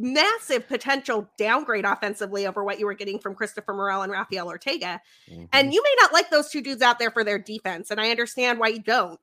[0.02, 5.00] massive potential downgrade offensively over what you were getting from Christopher Morel and Rafael Ortega.
[5.30, 5.44] Mm-hmm.
[5.52, 8.10] And you may not like those two dudes out there for their defense, and I
[8.10, 9.20] understand why you don't.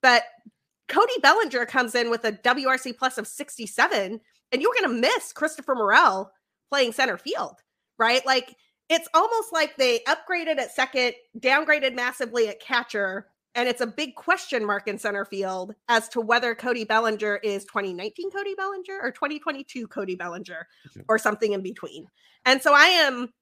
[0.00, 0.24] But
[0.88, 5.32] Cody Bellinger comes in with a WRC plus of 67, and you're going to miss
[5.32, 6.32] Christopher Morel
[6.70, 7.56] playing center field,
[7.98, 8.24] right?
[8.26, 8.56] Like
[8.88, 14.14] it's almost like they upgraded at second, downgraded massively at catcher, and it's a big
[14.14, 19.10] question mark in center field as to whether Cody Bellinger is 2019 Cody Bellinger or
[19.10, 20.66] 2022 Cody Bellinger
[21.08, 22.06] or something in between.
[22.44, 23.32] And so I am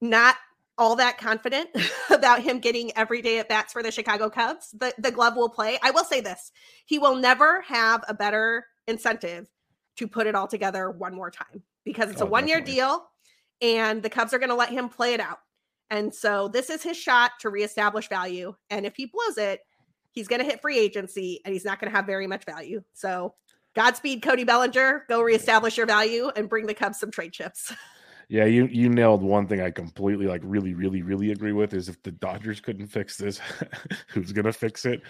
[0.00, 0.36] not
[0.78, 1.68] all that confident
[2.10, 4.70] about him getting every day at bats for the Chicago Cubs.
[4.78, 5.78] The the glove will play.
[5.82, 6.50] I will say this.
[6.86, 9.48] He will never have a better incentive
[9.96, 13.04] to put it all together one more time because it's oh, a one-year deal
[13.60, 15.38] and the Cubs are going to let him play it out.
[15.90, 18.54] And so this is his shot to reestablish value.
[18.70, 19.60] And if he blows it,
[20.12, 22.82] he's going to hit free agency and he's not going to have very much value.
[22.92, 23.34] So
[23.74, 25.04] Godspeed, Cody Bellinger.
[25.08, 27.72] Go reestablish your value and bring the Cubs some trade chips.
[28.32, 31.88] Yeah, you you nailed one thing I completely like really really really agree with is
[31.88, 33.40] if the Dodgers couldn't fix this,
[34.06, 35.02] who's gonna fix it?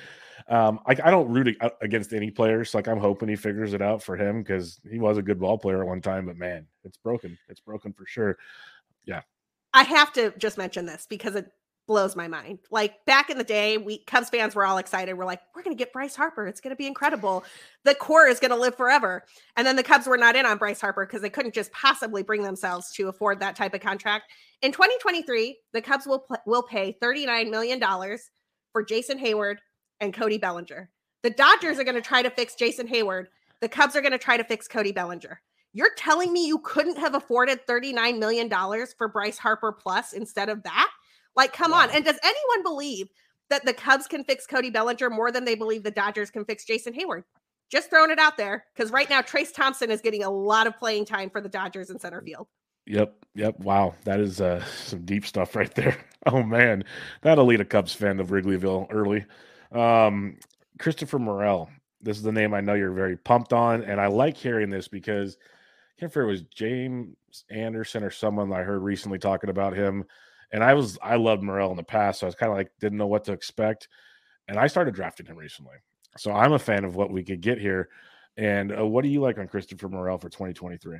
[0.48, 2.74] Um, I, I don't root against any players.
[2.74, 5.58] Like I'm hoping he figures it out for him because he was a good ball
[5.58, 6.24] player at one time.
[6.24, 7.36] But man, it's broken.
[7.50, 8.38] It's broken for sure.
[9.04, 9.20] Yeah,
[9.72, 11.50] I have to just mention this because it
[11.90, 12.60] blows my mind.
[12.70, 15.14] Like back in the day, we Cubs fans were all excited.
[15.14, 16.46] We're like, we're going to get Bryce Harper.
[16.46, 17.44] It's going to be incredible.
[17.84, 19.24] The core is going to live forever.
[19.56, 22.22] And then the Cubs were not in on Bryce Harper because they couldn't just possibly
[22.22, 24.30] bring themselves to afford that type of contract.
[24.62, 28.30] In 2023, the Cubs will pl- will pay 39 million dollars
[28.72, 29.56] for Jason Heyward
[30.00, 30.90] and Cody Bellinger.
[31.24, 33.26] The Dodgers are going to try to fix Jason Heyward.
[33.60, 35.40] The Cubs are going to try to fix Cody Bellinger.
[35.72, 38.50] You're telling me you couldn't have afforded $39 million
[38.98, 40.90] for Bryce Harper plus instead of that?
[41.36, 41.82] Like, come wow.
[41.82, 41.90] on.
[41.90, 43.08] And does anyone believe
[43.50, 46.64] that the Cubs can fix Cody Bellinger more than they believe the Dodgers can fix
[46.64, 47.22] Jason Heyward?
[47.70, 50.76] Just throwing it out there because right now Trayce Thompson is getting a lot of
[50.76, 52.48] playing time for the Dodgers in center field.
[52.86, 53.60] Yep, yep.
[53.60, 55.96] Wow, that is uh, some deep stuff right there.
[56.26, 56.84] Oh man,
[57.22, 59.24] that'll lead a Cubs fan of Wrigleyville early.
[59.72, 60.36] Um,
[60.78, 61.70] Christopher Morel.
[62.02, 64.86] This is the name I know you're very pumped on, and I like hearing this
[64.86, 65.38] because
[66.00, 70.04] can't remember it was James Anderson or someone I heard recently talking about him.
[70.52, 72.72] And I was I loved Morel in the past, so I was kind of like
[72.80, 73.88] didn't know what to expect.
[74.48, 75.76] And I started drafting him recently.
[76.16, 77.88] So I'm a fan of what we could get here.
[78.36, 80.98] And uh, what do you like on Christopher Morel for 2023?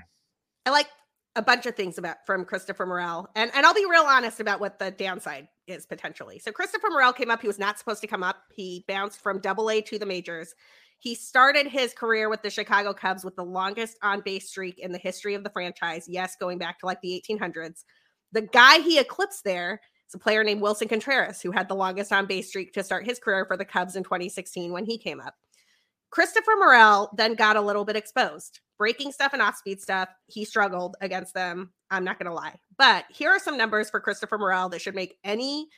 [0.67, 0.87] I like
[1.35, 3.29] a bunch of things about from Christopher Morel.
[3.35, 6.39] And and I'll be real honest about what the downside is potentially.
[6.39, 7.41] So Christopher Morel came up.
[7.41, 8.37] He was not supposed to come up.
[8.53, 10.55] He bounced from double A to the majors.
[11.01, 14.93] He started his career with the Chicago Cubs with the longest on base streak in
[14.93, 16.05] the history of the franchise.
[16.07, 17.85] Yes, going back to like the 1800s.
[18.33, 22.13] The guy he eclipsed there is a player named Willson Contreras, who had the longest
[22.13, 25.21] on base streak to start his career for the Cubs in 2016 when he came
[25.21, 25.35] up.
[26.11, 28.61] Christopher Morel then got a little bit exposed.
[28.77, 31.73] Breaking stuff and off speed stuff, he struggled against them.
[31.91, 32.57] I'm not going to lie.
[32.77, 35.69] But here are some numbers for Christopher Morel that should make any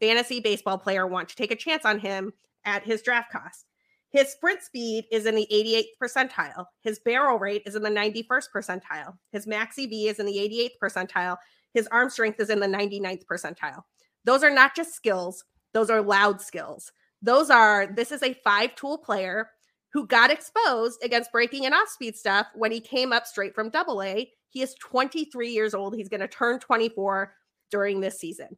[0.00, 2.32] fantasy baseball player want to take a chance on him
[2.64, 3.66] at his draft cost.
[4.12, 6.66] His sprint speed is in the 88th percentile.
[6.82, 9.16] His barrel rate is in the 91st percentile.
[9.32, 11.38] His max EV is in the 88th percentile.
[11.72, 13.82] His arm strength is in the 99th percentile.
[14.24, 16.92] Those are not just skills, those are loud skills.
[17.22, 19.48] Those are, this is a five tool player
[19.92, 23.70] who got exposed against breaking and off speed stuff when he came up straight from
[23.70, 24.30] double A.
[24.50, 25.94] He is 23 years old.
[25.94, 27.32] He's going to turn 24
[27.70, 28.48] during this season.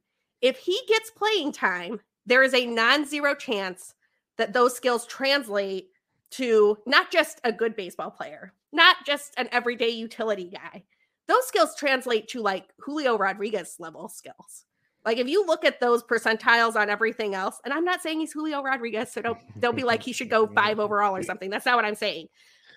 [0.40, 3.94] If he gets playing time, there is a non zero chance
[4.36, 5.90] that those skills translate
[6.30, 10.84] to not just a good baseball player, not just an everyday utility guy.
[11.28, 14.64] Those skills translate to like Julio Rodriguez level skills.
[15.04, 18.32] Like if you look at those percentiles on everything else, and I'm not saying he's
[18.32, 21.50] Julio Rodriguez, so don't don't be like he should go five overall or something.
[21.50, 22.28] That's not what I'm saying.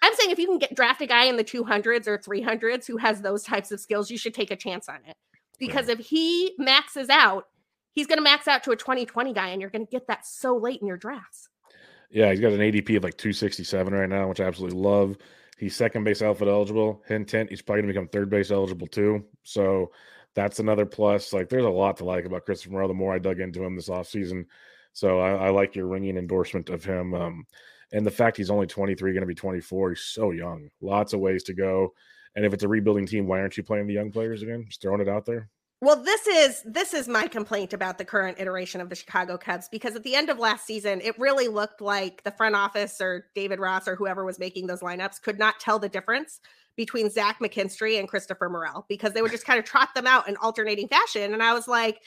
[0.04, 2.98] I'm saying if you can get draft a guy in the 200s or 300s who
[2.98, 5.16] has those types of skills, you should take a chance on it.
[5.58, 7.46] Because if he maxes out,
[7.98, 10.24] he's going to max out to a 2020 guy, and you're going to get that
[10.24, 11.50] so late in your drafts.
[12.12, 15.18] Yeah, he's got an ADP of like 267 right now, which I absolutely love.
[15.58, 17.02] He's second base outfit eligible.
[17.08, 19.26] Hint, hint, he's probably going to become third base eligible too.
[19.42, 19.92] So
[20.36, 21.34] that's another plus.
[21.34, 23.76] Like there's a lot to like about Christopher Morel the more I dug into him
[23.76, 24.46] this offseason.
[24.94, 27.16] So I, I like your ringing endorsement of him.
[27.16, 27.48] Um,
[27.94, 30.70] and the fact he's only 23, going to be 24, he's so young.
[30.82, 31.94] Lots of ways to go.
[32.36, 34.66] And if it's a rebuilding team, why aren't you playing the young players again?
[34.68, 35.50] Just throwing it out there.
[35.80, 39.70] Well, this is this is my complaint about the current iteration of the Chicago Cubs
[39.70, 43.28] because at the end of last season, it really looked like the front office or
[43.36, 46.40] David Ross or whoever was making those lineups could not tell the difference
[46.76, 50.28] between Zach McKinstry and Christopher Morel because they would just kind of trot them out
[50.28, 51.34] in alternating fashion.
[51.34, 52.02] And I was like,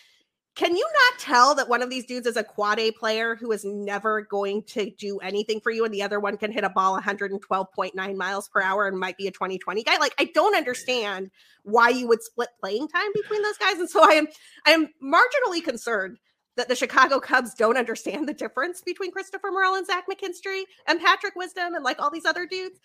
[0.56, 3.52] can you not tell that one of these dudes is a quad A player who
[3.52, 6.70] is never going to do anything for you, and the other one can hit a
[6.70, 9.96] ball 112.9 miles per hour and might be a 2020 guy?
[9.98, 11.30] Like, I don't understand
[11.62, 13.78] why you would split playing time between those guys.
[13.78, 14.26] And so I am
[14.66, 16.18] I am marginally concerned
[16.56, 21.00] that the Chicago Cubs don't understand the difference between Christopher Morel and Zach McKinstry and
[21.00, 22.78] Patrick Wisdom and like all these other dudes.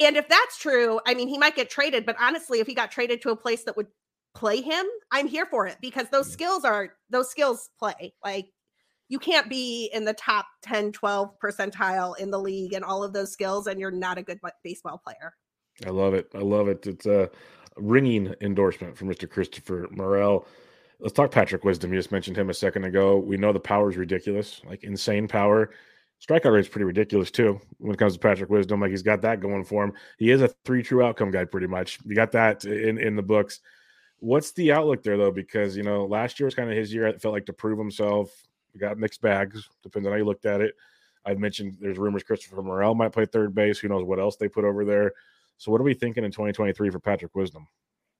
[0.00, 2.90] And if that's true, I mean, he might get traded, but honestly, if he got
[2.90, 3.86] traded to a place that would
[4.36, 8.14] play him, I'm here for it because those skills are those skills play.
[8.22, 8.46] Like
[9.08, 13.12] you can't be in the top 10, 12 percentile in the league and all of
[13.12, 15.34] those skills and you're not a good baseball player.
[15.86, 16.28] I love it.
[16.34, 16.86] I love it.
[16.86, 17.30] It's a
[17.76, 19.28] ringing endorsement from Mr.
[19.28, 20.46] Christopher Morel.
[21.00, 21.92] Let's talk Patrick Wisdom.
[21.92, 23.18] You just mentioned him a second ago.
[23.18, 25.70] We know the power is ridiculous, like insane power.
[26.26, 28.80] Strikeout rate is pretty ridiculous too when it comes to Patrick Wisdom.
[28.80, 29.92] Like he's got that going for him.
[30.18, 31.98] He is a three true outcome guy, pretty much.
[32.04, 33.60] You got that in in the books.
[34.18, 35.30] What's the outlook there though?
[35.30, 37.06] Because you know last year was kind of his year.
[37.06, 38.30] It felt like to prove himself.
[38.72, 39.68] We got mixed bags.
[39.82, 40.74] Depends on how you looked at it.
[41.24, 43.78] I've mentioned there's rumors Christopher Morel might play third base.
[43.78, 45.12] Who knows what else they put over there?
[45.58, 47.66] So what are we thinking in 2023 for Patrick Wisdom?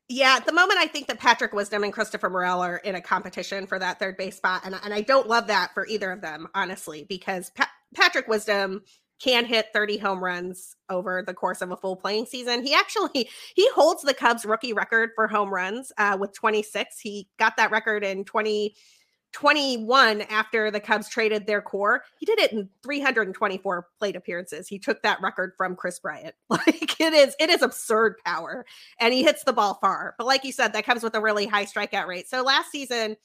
[0.08, 3.00] Yeah, at the moment, I think that Patrick Wisdom and Christopher Morel are in a
[3.00, 6.20] competition for that third base spot, and and I don't love that for either of
[6.20, 8.82] them, honestly, because pa- Patrick Wisdom
[9.18, 12.64] can hit 30 home runs over the course of a full playing season.
[12.64, 16.98] He actually he holds the Cubs rookie record for home runs uh, with 26.
[17.00, 22.02] He got that record in 2021 after the Cubs traded their core.
[22.18, 24.68] He did it in 324 plate appearances.
[24.68, 26.34] He took that record from Kris Bryant.
[26.50, 28.64] Like it is it is absurd power
[29.00, 30.14] and he hits the ball far.
[30.18, 32.28] But like you said that comes with a really high strikeout rate.
[32.28, 33.16] So last season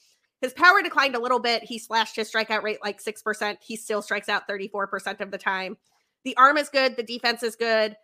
[0.42, 1.62] his power declined a little bit.
[1.62, 3.56] He slashed his strikeout rate like 6%.
[3.62, 5.78] He still strikes out 34% of the time.
[6.24, 6.96] The arm is good.
[6.96, 7.96] The defense is good.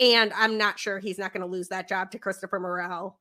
[0.00, 3.20] And I'm not sure he's not going to lose that job to Christopher Morel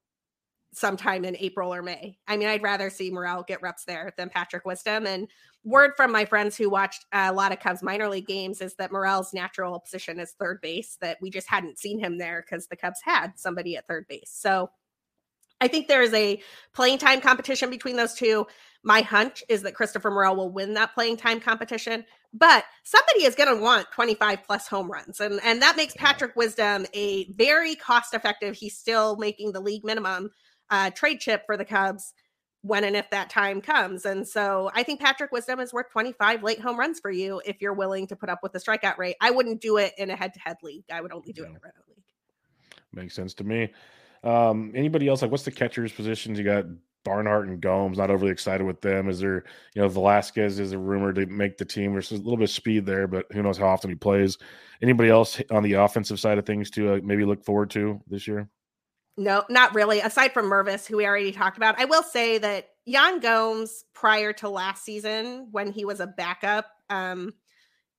[0.74, 2.18] sometime in April or May.
[2.30, 5.06] I mean, I'd rather see Morel get reps there than Patrick Wisdom.
[5.06, 5.28] And
[5.66, 8.94] word from my friends who watched a lot of Cubs minor league games is that
[8.94, 12.78] Morel's natural position is third base, that we just hadn't seen him there because the
[12.78, 14.32] Cubs had somebody at third base.
[14.34, 14.70] So
[15.62, 16.42] I think there is a
[16.74, 18.48] playing time competition between those two.
[18.84, 23.36] My hunch is that Christopher Morel will win that playing time competition, but somebody is
[23.36, 25.20] going to want 25 plus home runs.
[25.20, 29.86] And, and that makes Patrick Wisdom a very cost effective, he's still making the league
[29.86, 30.32] minimum
[30.72, 32.14] uh, trade chip for the Cubs
[32.64, 34.06] when and if that time comes.
[34.06, 37.62] And so I think Patrick Wisdom is worth 25 late home runs for you if
[37.62, 39.16] you're willing to put up with the strikeout rate.
[39.22, 41.50] I wouldn't do it in a head to head league, I would only do it
[41.50, 42.04] in a rental league.
[42.94, 43.72] Makes sense to me.
[44.24, 45.22] Um, anybody else?
[45.22, 46.38] Like, what's the catchers' positions?
[46.38, 46.66] You got
[47.04, 47.98] Barnhart and Gomes.
[47.98, 49.10] Not overly excited with them.
[49.10, 49.44] Is there,
[49.74, 51.94] you know, Velasquez is a rumor to make the team.
[51.94, 54.38] There's a little bit of speed there, but who knows how often he plays.
[54.82, 58.28] Anybody else on the offensive side of things to uh, maybe look forward to this
[58.28, 58.50] year?
[59.18, 60.00] No, not really.
[60.00, 64.34] Aside from Mervis, who we already talked about, I will say that Yan Gomes, prior
[64.34, 67.34] to last season, when he was a backup, um,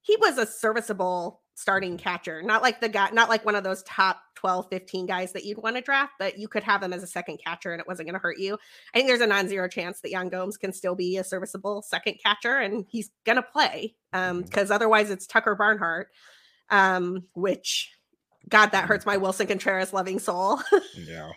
[0.01, 2.42] he was a serviceable starting catcher.
[2.42, 5.59] Not like the guy, not like one of those top 12, 15 guys that you'd
[5.59, 8.09] want to draft, but you could have him as a second catcher and it wasn't
[8.09, 8.55] going to hurt you.
[8.55, 11.82] I think there's a non zero chance that Yan Gomes can still be a serviceable
[11.82, 14.74] second catcher and he's going to play um, because mm-hmm.
[14.74, 16.09] otherwise it's Tucker Barnhart,
[16.70, 17.92] um, which,
[18.48, 20.61] God, that hurts my Willson Contreras loving soul.
[20.96, 21.30] yeah.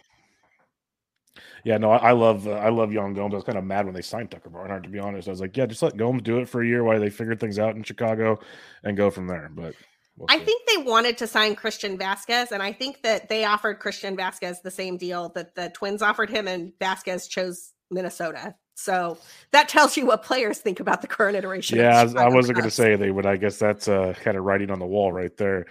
[1.65, 3.33] Yeah, no, I, I love uh, I love Yan Gomes.
[3.33, 4.83] I was kind of mad when they signed Tucker Barnhart.
[4.83, 6.83] To be honest, I was like, yeah, just let Gomes do it for a year
[6.83, 8.39] while they figure things out in Chicago,
[8.83, 9.49] and go from there.
[9.51, 9.73] But
[10.17, 13.79] We'll I think they wanted to sign Christian Vazquez, and I think that they offered
[13.79, 18.55] Christian Vazquez the same deal that the Twins offered him, and Vazquez chose Minnesota.
[18.75, 19.17] So
[19.51, 21.77] that tells you what players think about the current iteration.
[21.79, 23.25] Yeah, I, wasn't going to say they would.
[23.25, 25.65] I guess that's uh, kind of writing on the wall right there.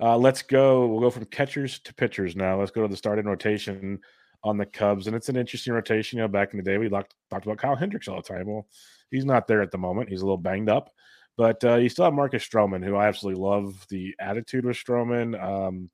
[0.00, 0.86] Uh, let's go.
[0.86, 2.58] We'll go from catchers to pitchers now.
[2.58, 4.00] Let's go to the starting rotation
[4.42, 6.18] on the Cubs, and it's an interesting rotation.
[6.18, 8.46] You know, back in the day, we talked talked about Kyle Hendricks all the time.
[8.46, 8.66] Well,
[9.10, 10.08] he's not there at the moment.
[10.08, 10.90] He's a little banged up.
[11.36, 15.40] But uh, you still have Marcus Stroman, who I absolutely love the attitude with Stroman.
[15.42, 15.90] Um,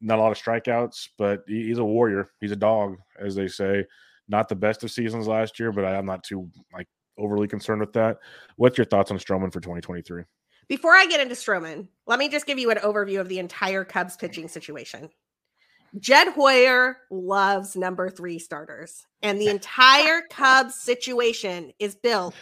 [0.00, 2.30] not a lot of strikeouts, but he, he's a warrior.
[2.40, 3.84] He's a dog, as they say.
[4.28, 7.80] Not the best of seasons last year, but I, am not too like overly concerned
[7.80, 8.18] with that.
[8.56, 10.24] What's your thoughts on Stroman for 2023?
[10.68, 13.84] Before I get into Stroman, let me just give you an overview of the entire
[13.84, 15.10] Cubs pitching situation.
[15.98, 22.34] Jed Hoyer loves number three starters, and the entire Cubs situation is built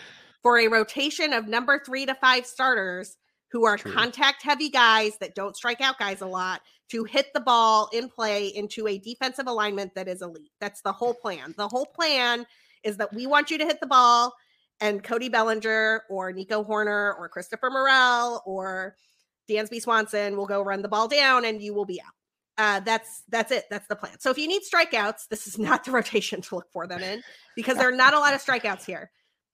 [0.43, 3.17] for a rotation of number three to five starters
[3.51, 3.93] who are True.
[3.93, 6.61] contact heavy guys that don't strike out guys a lot
[6.91, 10.51] to hit the ball in play into a defensive alignment that is elite.
[10.61, 11.55] That's the whole plan.
[11.57, 12.47] The whole plan
[12.85, 14.35] is that we want you to hit the ball
[14.81, 18.97] and Cody Bellinger or Nico Hoerner or Christopher Morel or
[19.49, 22.13] Dansby Swanson will go run the ball down and you will be out.
[22.57, 23.65] Uh, that's that's it.
[23.71, 24.19] That's the plan.
[24.21, 27.23] So if you need strikeouts, this is not the rotation to look for them in
[27.57, 29.11] because there are not a lot of strikeouts here.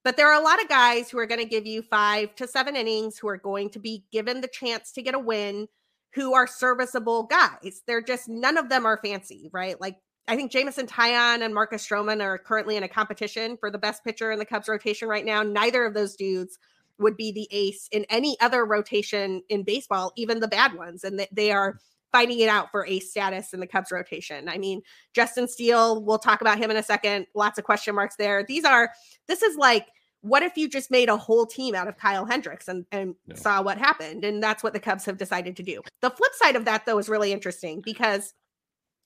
[0.07, 2.47] But there are a lot of guys who are going to give you five to
[2.47, 5.67] seven innings, who are going to be given the chance to get a win,
[6.15, 7.83] who are serviceable guys.
[7.89, 9.81] They're just none of them are fancy, right?
[9.81, 9.97] Like
[10.29, 14.05] I think Jameson Taillon and Marcus Stroman are currently in a competition for the best
[14.05, 15.43] pitcher in the Cubs rotation right now.
[15.43, 16.57] Neither of those dudes
[17.01, 21.03] would be the ace in any other rotation in baseball, even the bad ones.
[21.03, 21.81] And they are
[22.13, 24.49] fighting it out for ace status in the Cubs rotation.
[24.49, 24.83] I mean,
[25.15, 27.27] Justin Steele, we'll talk about him in a second.
[27.35, 28.45] Lots of question marks there.
[28.45, 28.93] These are,
[29.27, 29.89] this is like
[30.27, 33.37] what if you just made a whole team out of Kyle Hendricks and, and no.
[33.37, 34.25] saw what happened?
[34.25, 35.83] And that's what the Cubs have decided to do.
[36.03, 38.35] The flip side of that, though, is really interesting because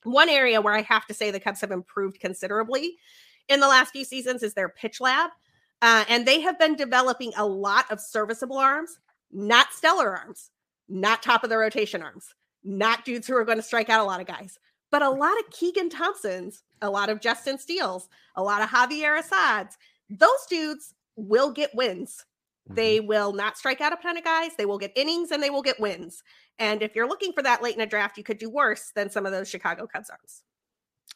[0.04, 2.96] one area where I have to say the Cubs have improved considerably
[3.48, 5.30] in the last few seasons is their pitch lab.
[5.82, 8.98] Uh, and they have been developing a lot of serviceable arms,
[9.30, 10.50] not stellar arms,
[10.88, 14.04] not top of the rotation arms, not dudes who are going to strike out a
[14.04, 14.58] lot of guys,
[14.90, 19.18] but a lot of Keegan Thompsons, a lot of Justin Steeles, a lot of Javier
[19.18, 19.76] Assads.
[20.10, 22.24] Those dudes will get wins.
[22.68, 23.08] They mm-hmm.
[23.08, 24.52] will not strike out a ton of guys.
[24.56, 26.22] They will get innings and they will get wins.
[26.58, 29.10] And if you're looking for that late in a draft, you could do worse than
[29.10, 30.42] some of those Chicago Cubs arms.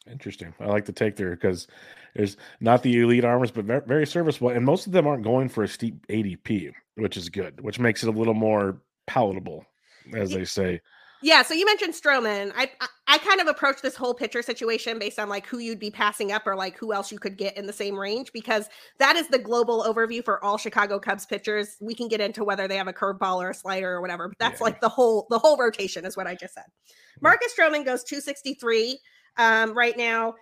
[0.09, 0.53] Interesting.
[0.59, 1.67] I like to take there because
[2.15, 4.49] there's not the elite armors, but very, very serviceable.
[4.49, 8.03] And most of them aren't going for a steep ADP, which is good, which makes
[8.03, 9.65] it a little more palatable,
[10.13, 10.81] as they say.
[11.25, 12.51] Yeah, so you mentioned Stroman.
[12.55, 15.79] I, I, I kind of approach this whole pitcher situation based on like who you'd
[15.79, 18.69] be passing up or like who else you could get in the same range because
[18.99, 21.77] that is the global overview for all Chicago Cubs pitchers.
[21.81, 24.37] We can get into whether they have a curveball or a slider or whatever, but
[24.37, 24.65] that's yeah.
[24.65, 26.65] like the whole the whole rotation is what I just said.
[27.21, 28.99] Marcus Stroman goes 263
[29.37, 30.35] um, right now.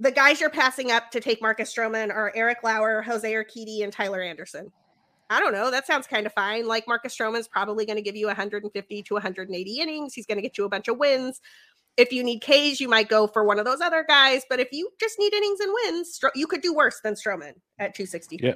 [0.00, 3.90] The guys you're passing up to take Marcus Stroman are Eric Lauer, Jose Urquidy, and
[3.90, 4.70] Tyler Anderson.
[5.28, 5.70] I don't know.
[5.70, 6.66] That sounds kind of fine.
[6.66, 10.14] Like Marcus Stroman's probably going to give you 150 to 180 innings.
[10.14, 11.40] He's going to get you a bunch of wins.
[11.96, 14.42] If you need K's, you might go for one of those other guys.
[14.48, 17.94] But if you just need innings and wins, you could do worse than Stroman at
[17.94, 18.38] 260.
[18.42, 18.54] Yeah.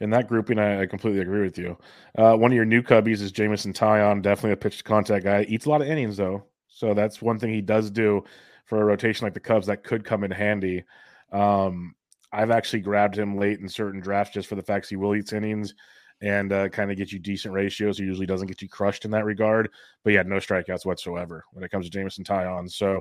[0.00, 1.78] In that grouping, I, I completely agree with you.
[2.18, 5.46] Uh, one of your new cubbies is Jameson Taillon, definitely a pitch to contact guy.
[5.48, 8.22] Eats a lot of innings though, so that's one thing he does do
[8.66, 10.84] for a rotation like the Cubs that could come in handy.
[11.32, 11.94] Um,
[12.36, 15.32] I've actually grabbed him late in certain drafts just for the fact he will eat
[15.32, 15.74] innings
[16.20, 17.96] and uh, kind of get you decent ratios.
[17.96, 19.70] He usually doesn't get you crushed in that regard.
[20.04, 22.70] But yeah, no strikeouts whatsoever when it comes to Jameson Taillon.
[22.70, 23.00] So,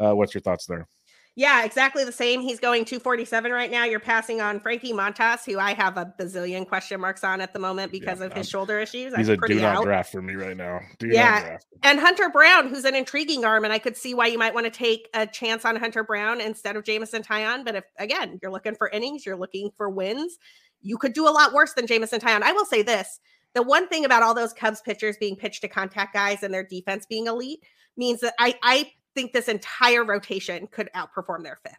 [0.00, 0.88] uh, what's your thoughts there?
[1.36, 2.40] Yeah, exactly the same.
[2.42, 3.84] He's going 247 right now.
[3.84, 7.58] You're passing on Frankie Montas, who I have a bazillion question marks on at the
[7.58, 9.12] moment because yeah, of his shoulder issues.
[9.16, 9.84] He's I'm a do not out.
[9.84, 10.78] draft for me right now.
[11.00, 11.58] Do yeah.
[11.82, 14.66] And Hunter Brown, who's an intriguing arm, and I could see why you might want
[14.66, 17.64] to take a chance on Hunter Brown instead of Jameson Taillon.
[17.64, 20.38] But if again, you're looking for innings, you're looking for wins,
[20.82, 22.42] you could do a lot worse than Jameson Taillon.
[22.42, 23.18] I will say this.
[23.54, 26.64] The one thing about all those Cubs pitchers being pitched to contact guys and their
[26.64, 27.60] defense being elite
[27.96, 31.76] means that I, I think this entire rotation could outperform their FIP.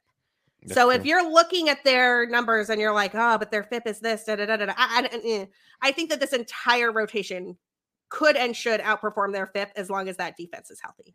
[0.63, 0.95] That's so true.
[0.95, 4.23] if you're looking at their numbers and you're like, oh, but their FIP is this,
[4.23, 5.45] da, da, da, da, I, I, eh,
[5.81, 7.57] I think that this entire rotation
[8.09, 11.13] could and should outperform their FIP as long as that defense is healthy.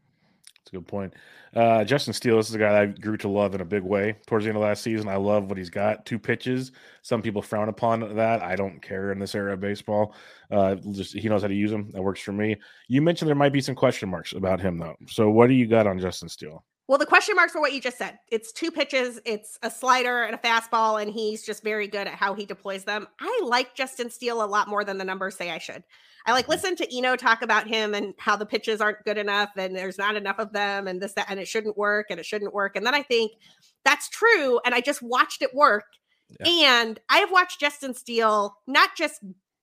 [0.61, 1.15] That's a good point.
[1.55, 4.17] Uh, Justin Steele, this is a guy I grew to love in a big way
[4.27, 5.09] towards the end of last season.
[5.09, 6.05] I love what he's got.
[6.05, 6.73] Two pitches.
[7.03, 8.43] Some people frown upon that.
[8.43, 10.15] I don't care in this era of baseball.
[10.51, 11.91] Uh, just he knows how to use them.
[11.93, 12.57] That works for me.
[12.89, 14.97] You mentioned there might be some question marks about him though.
[15.09, 16.63] So what do you got on Justin Steele?
[16.91, 18.19] Well, the question marks for what you just said.
[18.33, 22.15] It's two pitches, it's a slider and a fastball, and he's just very good at
[22.15, 23.07] how he deploys them.
[23.21, 25.85] I like Justin Steele a lot more than the numbers say I should.
[26.27, 26.51] I like mm-hmm.
[26.51, 29.99] listen to Eno talk about him and how the pitches aren't good enough and there's
[29.99, 32.75] not enough of them and this, that, and it shouldn't work and it shouldn't work.
[32.75, 33.35] And then I think
[33.85, 34.59] that's true.
[34.65, 35.85] And I just watched it work.
[36.41, 36.81] Yeah.
[36.81, 39.21] And I have watched Justin Steele not just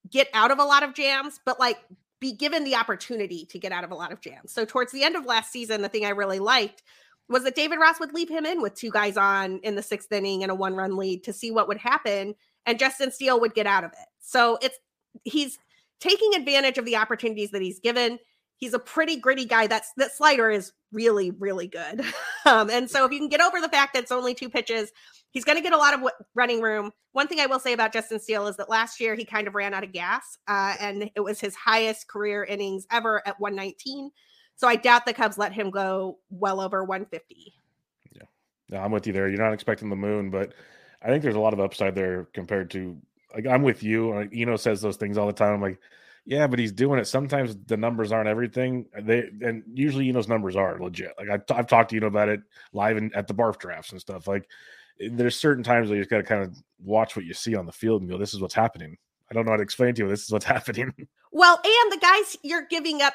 [0.09, 1.79] get out of a lot of jams, but like
[2.21, 4.53] be given the opportunity to get out of a lot of jams.
[4.53, 6.83] So towards the end of last season, the thing I really liked
[7.29, 10.11] was that David Ross would leave him in with two guys on in the sixth
[10.11, 12.35] inning and a one run lead to see what would happen.
[12.65, 14.07] And Justin Steele would get out of it.
[14.19, 14.77] So it's
[15.23, 15.59] he's
[15.99, 18.19] taking advantage of the opportunities that he's given.
[18.55, 19.67] He's a pretty gritty guy.
[19.67, 22.03] That's that slider is really, really good.
[22.45, 24.93] Um, and so if you can get over the fact that it's only two pitches,
[25.31, 26.93] he's going to get a lot of running room.
[27.11, 29.55] One thing I will say about Justin Steele is that last year he kind of
[29.55, 34.11] ran out of gas, uh, and it was his highest career innings ever at 119.
[34.57, 37.53] So I doubt the Cubs let him go well over 150.
[38.13, 38.23] Yeah,
[38.69, 39.29] no, I'm with you there.
[39.29, 40.53] You're not expecting the moon, but
[41.01, 42.97] I think there's a lot of upside there compared to
[43.35, 44.13] like I'm with you.
[44.13, 45.53] Like Eno says those things all the time.
[45.53, 45.79] I'm like,
[46.25, 47.05] yeah, but he's doing it.
[47.05, 48.87] Sometimes the numbers aren't everything.
[48.99, 51.13] They and usually Eno's numbers are legit.
[51.19, 52.41] Like I've, I've talked to Eno about it
[52.73, 54.27] live in, at the barf drafts and stuff.
[54.27, 54.49] Like
[54.99, 57.55] eh, there's certain times where you just got to kind of watch what you see
[57.55, 58.97] on the field and go, "This is what's happening."
[59.29, 60.09] I don't know how to explain to you.
[60.09, 60.91] This is what's happening.
[61.31, 63.13] Well, and the guys you're giving up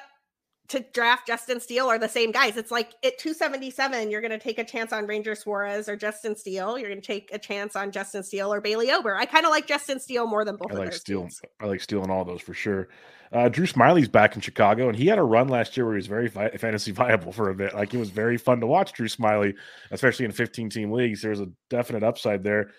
[0.73, 2.57] to draft Justin Steele are the same guys.
[2.57, 6.37] It's like at 277, you're going to take a chance on Ranger Suarez or Justin
[6.37, 6.79] Steele.
[6.79, 9.15] You're going to take a chance on Justin Steele or Bailey Ober.
[9.15, 10.73] I kind of like Justin Steele more than both.
[10.73, 11.29] I like Steele.
[11.61, 12.89] I like Steele all those for sure.
[13.33, 15.99] Uh, Drew Smyly's back in Chicago, and he had a run last year where he
[15.99, 17.75] was very vi- fantasy viable for a bit.
[17.75, 19.55] Like it was very fun to watch Drew Smyly,
[19.91, 21.23] especially in 15 team leagues.
[21.23, 22.71] There's a definite upside there.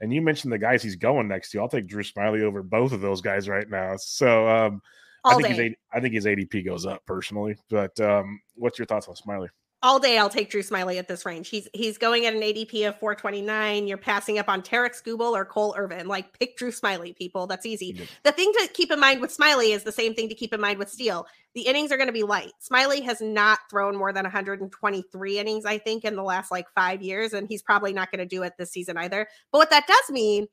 [0.00, 1.60] And you mentioned the guys he's going next to.
[1.60, 3.94] I'll take Drew Smyly over both of those guys right now.
[3.98, 4.82] So um,
[5.24, 5.76] I think day.
[5.92, 7.56] I think his ADP goes up personally.
[7.70, 9.48] But um, what's your thoughts on Smyly?
[9.84, 11.48] All day, I'll take Drew Smyly at this range.
[11.48, 13.88] He's he's going at an ADP of 429.
[13.88, 16.06] You're passing up on Tarik Skubal or Cole Irvin.
[16.06, 17.48] Like pick Drew Smyly, people.
[17.48, 17.94] That's easy.
[17.96, 18.04] Yeah.
[18.22, 20.60] The thing to keep in mind with Smyly is the same thing to keep in
[20.60, 21.26] mind with Steele.
[21.54, 22.52] The innings are going to be light.
[22.62, 27.02] Smyly has not thrown more than 123 innings, I think, in the last like five
[27.02, 29.26] years, and he's probably not going to do it this season either.
[29.50, 30.46] But what that does mean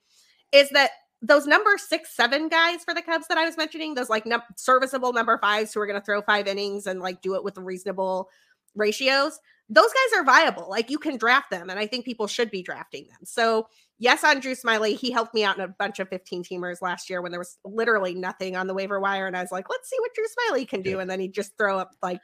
[0.51, 0.89] is that
[1.21, 4.41] those number six, seven guys for the Cubs that I was mentioning, those like num-
[4.55, 7.57] serviceable number fives who are going to throw five innings and like do it with
[7.57, 8.29] reasonable
[8.75, 9.39] ratios,
[9.69, 10.67] those guys are viable.
[10.69, 13.19] Like you can draft them, and I think people should be drafting them.
[13.23, 13.67] So,
[13.99, 17.09] yes, on Drew Smyly, he helped me out in a bunch of 15 teamers last
[17.09, 19.27] year when there was literally nothing on the waiver wire.
[19.27, 20.91] And I was like, let's see what Drew Smyly can do.
[20.91, 20.99] Yeah.
[20.99, 22.21] And then he'd just throw up like,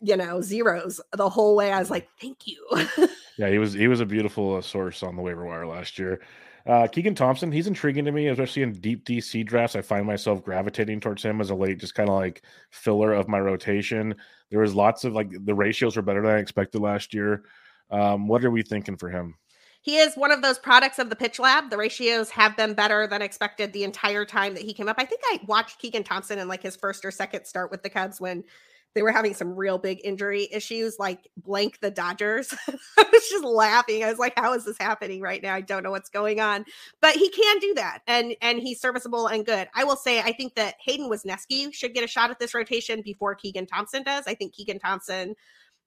[0.00, 1.72] you know, zeros the whole way.
[1.72, 2.66] I was like, thank you.
[3.38, 6.20] yeah, he was he was a beautiful uh, source on the waiver wire last year.
[6.66, 9.76] Uh, Keegan Thompson, he's intriguing to me, especially in deep DC drafts.
[9.76, 13.28] I find myself gravitating towards him as a late, just kind of like filler of
[13.28, 14.14] my rotation.
[14.50, 17.44] There was lots of like the ratios were better than I expected last year.
[17.90, 19.34] Um, what are we thinking for him?
[19.82, 21.70] He is one of those products of the pitch lab.
[21.70, 24.96] The ratios have been better than expected the entire time that he came up.
[24.98, 27.88] I think I watched Keegan Thompson in like his first or second start with the
[27.88, 28.44] Cubs when
[28.94, 32.52] they were having some real big injury issues, like blank the Dodgers.
[32.68, 34.02] I was just laughing.
[34.02, 35.54] I was like, how is this happening right now?
[35.54, 36.64] I don't know what's going on.
[37.00, 38.00] But he can do that.
[38.06, 39.68] And and he's serviceable and good.
[39.74, 43.02] I will say I think that Hayden Wesneski should get a shot at this rotation
[43.02, 44.24] before Keegan Thompson does.
[44.26, 45.34] I think Keegan Thompson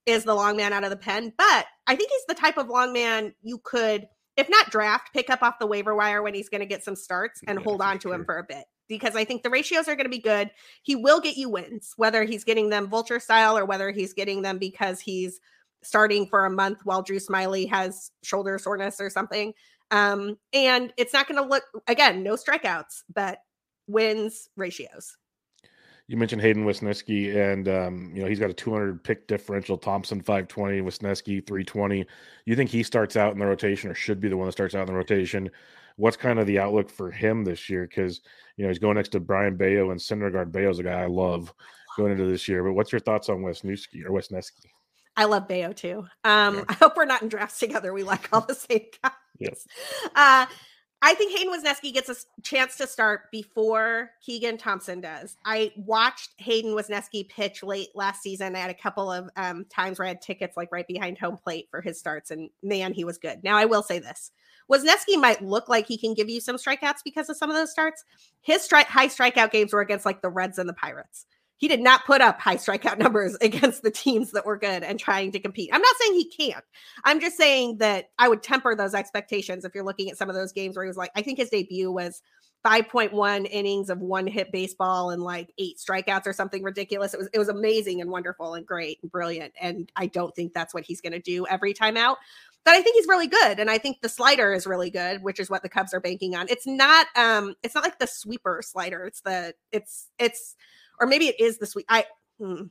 [0.06, 2.68] is the long man out of the pen, but I think he's the type of
[2.68, 6.49] long man you could if not draft, pick up off the waiver wire when he's
[6.49, 8.16] going to get some starts and yeah, hold on to sure.
[8.16, 10.51] him for a bit because I think the ratios are going to be good.
[10.84, 14.41] He will get you wins, whether he's getting them vulture style or whether he's getting
[14.41, 15.39] them because he's
[15.81, 19.53] starting for a month while Drew Smyly has shoulder soreness or something.
[19.91, 23.39] Um, and it's not going to look again, no strikeouts, but
[23.88, 25.17] wins ratios.
[26.07, 29.77] You mentioned Hayden Wesneski, and um, you know he's got a 200 pick differential.
[29.77, 32.05] Thompson 520, Wesneski 320.
[32.45, 34.75] You think he starts out in the rotation, or should be the one that starts
[34.75, 35.49] out in the rotation?
[35.97, 37.87] What's kind of the outlook for him this year?
[37.87, 38.21] Because
[38.57, 40.51] you know he's going next to Brayan Bello and Syndergaard.
[40.51, 41.53] Bello's a guy I love
[41.97, 42.63] going into this year.
[42.63, 44.65] But what's your thoughts on Wesneski or Wesneski?
[45.15, 46.05] I love Bello too.
[46.23, 46.63] Um, yeah.
[46.69, 47.93] I hope we're not in drafts together.
[47.93, 49.11] We like all the same guys.
[49.39, 49.67] Yes.
[50.15, 50.45] Uh,
[51.05, 55.35] I think Hayden Wesneski gets a chance to start before Keegan Thompson does.
[55.43, 58.55] I watched Hayden Wesneski pitch late last season.
[58.55, 61.35] I had a couple of um, times where I had tickets like right behind home
[61.35, 63.43] plate for his starts, and man, he was good.
[63.43, 64.31] Now, I will say this
[64.72, 67.72] Wesneski might look like he can give you some strikeouts because of some of those
[67.72, 68.03] starts.
[68.41, 71.26] His strike high strikeout games were against like the Reds and the Pirates
[71.64, 74.99] he did not put up high strikeout numbers against the teams that were good and
[74.99, 75.70] trying to compete.
[75.72, 76.66] I'm not saying he can't.
[77.05, 80.36] I'm just saying that I would temper those expectations if you're looking at some of
[80.36, 82.22] those games where he was like, I think his debut was
[82.66, 87.14] 5.1 innings of one hit baseball and like eight strikeouts or something ridiculous.
[87.14, 89.53] It was it was amazing and wonderful and great and brilliant.
[89.59, 92.18] And I don't think that's what he's going to do every time out.
[92.66, 95.39] But I think he's really good, and I think the slider is really good, which
[95.39, 96.47] is what the Cubs are banking on.
[96.49, 99.05] It's not um, it's not like the sweeper slider.
[99.05, 100.55] It's the it's it's
[100.99, 101.86] or maybe it is the sweet.
[101.89, 102.05] I
[102.39, 102.64] hmm,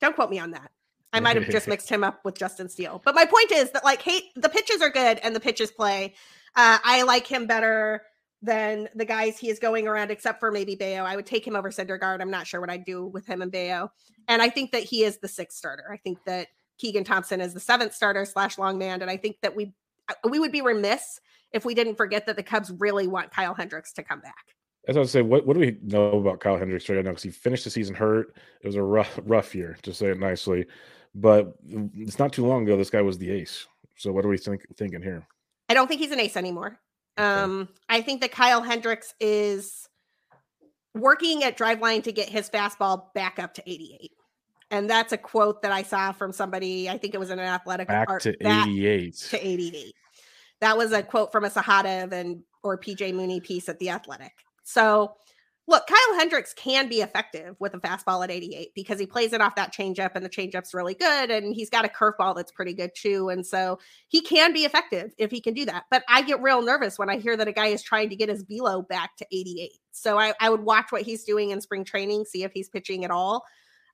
[0.00, 0.70] don't quote me on that.
[1.12, 3.00] I might have just mixed him up with Justin Steele.
[3.04, 6.14] But my point is that like, hey, the pitches are good and the pitches play.
[6.54, 8.02] Uh, I like him better
[8.42, 11.04] than the guys he is going around, except for maybe Bello.
[11.04, 12.20] I would take him over Syndergaard.
[12.20, 13.90] I'm not sure what I'd do with him and Bello.
[14.28, 15.90] And I think that he is the sixth starter.
[15.90, 16.48] I think that
[16.78, 19.02] Keegan Thompson is the seventh starter slash long man.
[19.02, 19.72] And I think that we
[20.08, 21.20] uh, we would be remiss
[21.52, 24.44] if we didn't forget that the Cubs really want Kyle Hendricks to come back.
[24.88, 27.10] As I was say, what, what do we know about Kyle Hendricks right now?
[27.10, 28.36] Because he finished the season hurt.
[28.62, 30.66] It was a rough rough year, to say it nicely.
[31.14, 31.54] But
[31.94, 32.76] it's not too long ago.
[32.76, 33.66] This guy was the ace.
[33.96, 35.26] So what are we think, thinking here?
[35.68, 36.78] I don't think he's an ace anymore.
[37.18, 37.26] Okay.
[37.26, 39.88] Um, I think that Kyle Hendricks is
[40.94, 44.10] working at Driveline to get his fastball back up to 88.
[44.70, 46.90] And that's a quote that I saw from somebody.
[46.90, 49.16] I think it was in an athletic back art, to 88.
[49.30, 49.94] To 88.
[50.60, 54.32] That was a quote from a Sahadev and or PJ Mooney piece at the Athletic.
[54.64, 55.14] So,
[55.68, 59.40] look, Kyle Hendricks can be effective with a fastball at 88 because he plays it
[59.40, 61.30] off that changeup and the changeup's really good.
[61.30, 63.28] And he's got a curveball that's pretty good too.
[63.28, 65.84] And so he can be effective if he can do that.
[65.90, 68.28] But I get real nervous when I hear that a guy is trying to get
[68.28, 69.70] his velo back to 88.
[69.92, 73.04] So I, I would watch what he's doing in spring training, see if he's pitching
[73.04, 73.44] at all.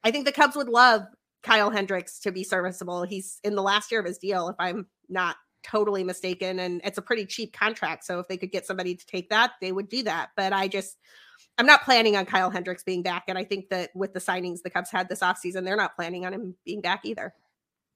[0.05, 1.03] I think the Cubs would love
[1.43, 3.05] Kyle Hendricks to be serviceable.
[3.05, 6.59] He's in the last year of his deal, if I'm not totally mistaken.
[6.59, 8.05] And it's a pretty cheap contract.
[8.05, 10.31] So if they could get somebody to take that, they would do that.
[10.37, 10.99] But I just,
[11.59, 13.25] I'm not planning on Kyle Hendricks being back.
[13.29, 16.27] And I think that with the signings the Cubs had this offseason, they're not planning
[16.27, 17.35] on him being back either.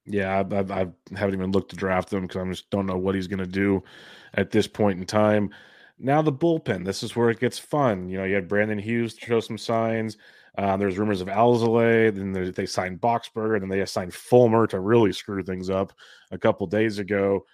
[0.04, 0.86] Yeah, I, I, I
[1.16, 3.46] haven't even looked to draft him because I just don't know what he's going to
[3.46, 3.82] do
[4.34, 5.50] at this point in time.
[5.98, 8.08] Now the bullpen, this is where it gets fun.
[8.08, 10.16] You know, you had Brandon Hughes to show some signs.
[10.56, 12.14] Uh, there's rumors of Alzolay.
[12.14, 15.92] Then they signed Boxberger, and then they signed Fulmer to really screw things up
[16.30, 17.44] a couple days ago.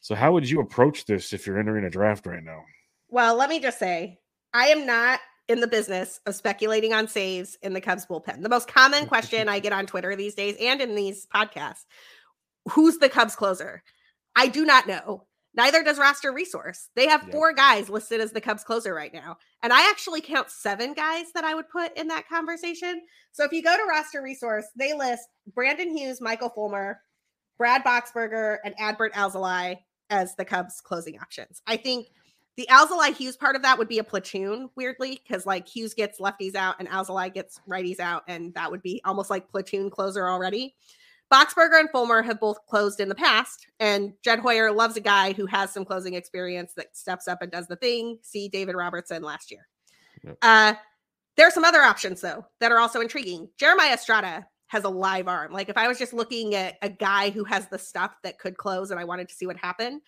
[0.00, 2.62] So, how would you approach this if you're entering a draft right now?
[3.08, 4.18] Well, let me just say,
[4.54, 8.42] I am not in the business of speculating on saves in the Cubs bullpen.
[8.42, 11.84] The most common question I get on Twitter these days and in these podcasts
[12.68, 13.82] who's the Cubs closer?
[14.36, 15.26] I do not know.
[15.54, 16.88] Neither does Roster Resource.
[16.94, 17.32] They have yep.
[17.32, 19.36] four guys listed as the Cubs closer right now.
[19.62, 23.02] And I actually count seven guys that I would put in that conversation.
[23.32, 27.00] So if you go to Roster Resource, they list Brandon Hughes, Michael Fulmer,
[27.58, 29.78] Brad Boxberger, and Adbert Alzolay
[30.08, 31.62] as the Cubs closing options.
[31.66, 32.08] I think
[32.56, 36.20] the Alzolay Hughes part of that would be a platoon, weirdly, because like Hughes gets
[36.20, 40.28] lefties out and Alzolay gets righties out, and that would be almost like platoon closer
[40.28, 40.74] already.
[41.32, 45.32] Boxberger and Fulmer have both closed in the past, and Jed Hoyer loves a guy
[45.32, 48.18] who has some closing experience that steps up and does the thing.
[48.22, 49.68] See David Robertson last year.
[50.24, 50.38] Yep.
[50.42, 50.74] Uh,
[51.36, 53.48] there are some other options though that are also intriguing.
[53.58, 55.52] Jeremiah Estrada has a live arm.
[55.52, 58.56] Like if I was just looking at a guy who has the stuff that could
[58.56, 60.02] close and I wanted to see what happened,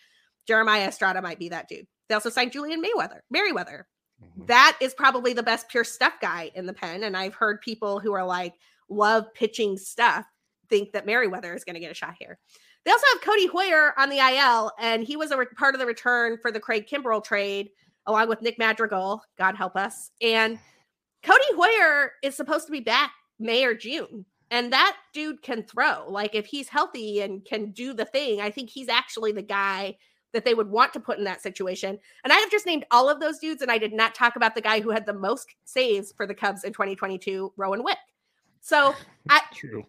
[0.45, 1.87] Jeremiah Estrada might be that dude.
[2.07, 3.87] They also signed Julian Mayweather, Merryweather.
[4.21, 4.45] Mm-hmm.
[4.45, 7.03] That is probably the best pure stuff guy in the pen.
[7.03, 8.53] And I've heard people who are like,
[8.89, 10.25] love pitching stuff
[10.73, 12.39] think that Merryweather is going to get a shot here.
[12.83, 15.79] They also have Codi Heuer on the IL, and he was a re- part of
[15.79, 17.69] the return for the Craig Kimbrel trade,
[18.07, 20.09] along with Nick Madrigal, God help us.
[20.19, 20.57] And
[21.23, 24.25] Codi Heuer is supposed to be back May or June.
[24.49, 26.05] And that dude can throw.
[26.09, 29.95] Like if he's healthy and can do the thing, I think he's actually the guy
[30.33, 31.99] that they would want to put in that situation.
[32.23, 34.55] And I have just named all of those dudes, and I did not talk about
[34.55, 37.97] the guy who had the most saves for the Cubs in 2022, Rowan Wick.
[38.61, 38.95] So
[39.29, 39.85] I True.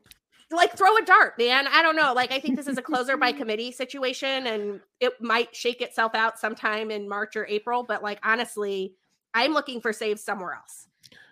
[0.51, 1.67] Like throw a dart, man.
[1.67, 2.13] I don't know.
[2.13, 6.15] Like I think this is a closer by committee situation, and it might shake itself
[6.15, 7.83] out sometime in March or April.
[7.83, 8.95] But like honestly,
[9.33, 10.89] I'm looking for saves somewhere else.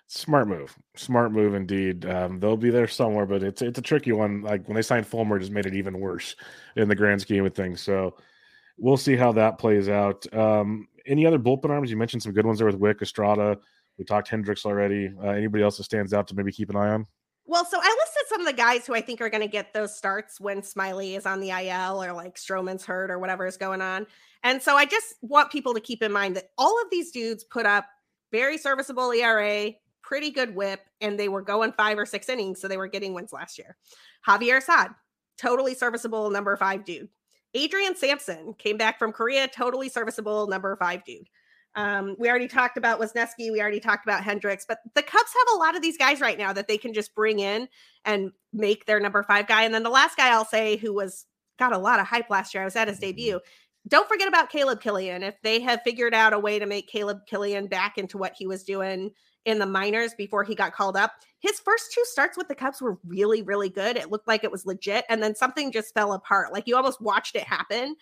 [0.08, 2.04] Smart move, smart move indeed.
[2.04, 4.42] Um, they'll be there somewhere, but it's it's a tricky one.
[4.42, 6.36] Like when they signed Fulmer, just made it even worse
[6.76, 7.80] in the grand scheme of things.
[7.80, 8.16] So
[8.76, 10.26] we'll see how that plays out.
[10.34, 11.90] Um, any other bullpen arms?
[11.90, 13.58] You mentioned some good ones there with Wick, Estrada.
[13.98, 15.12] We talked Hendricks already.
[15.22, 17.06] Uh, anybody else that stands out to maybe keep an eye on?
[17.44, 19.72] Well, so I listed some of the guys who I think are going to get
[19.72, 23.56] those starts when Smyly is on the IL or like Stroman's hurt or whatever is
[23.56, 24.06] going on.
[24.44, 27.42] And so I just want people to keep in mind that all of these dudes
[27.44, 27.86] put up
[28.30, 29.72] very serviceable ERA,
[30.02, 32.60] pretty good whip, and they were going five or six innings.
[32.60, 33.76] So they were getting wins last year.
[34.26, 34.90] Javier Assad,
[35.36, 37.08] totally serviceable number five dude.
[37.54, 41.28] Adrian Sampson came back from Korea, totally serviceable number five dude.
[41.74, 43.50] Um, we already talked about Wesneski.
[43.50, 46.38] We already talked about Hendricks, but the Cubs have a lot of these guys right
[46.38, 47.68] now that they can just bring in
[48.04, 49.62] and make their number five guy.
[49.62, 51.24] And then the last guy I'll say who was
[51.58, 53.06] got a lot of hype last year, I was at his mm-hmm.
[53.06, 53.40] debut.
[53.88, 55.22] Don't forget about Caleb Killian.
[55.22, 58.46] If they have figured out a way to make Caleb Killian back into what he
[58.46, 59.10] was doing
[59.44, 61.14] in the minors before he got called up.
[61.40, 63.96] His first two starts with the Cubs were really, really good.
[63.96, 65.04] It looked like it was legit.
[65.08, 66.52] And then something just fell apart.
[66.52, 67.96] Like you almost watched it happen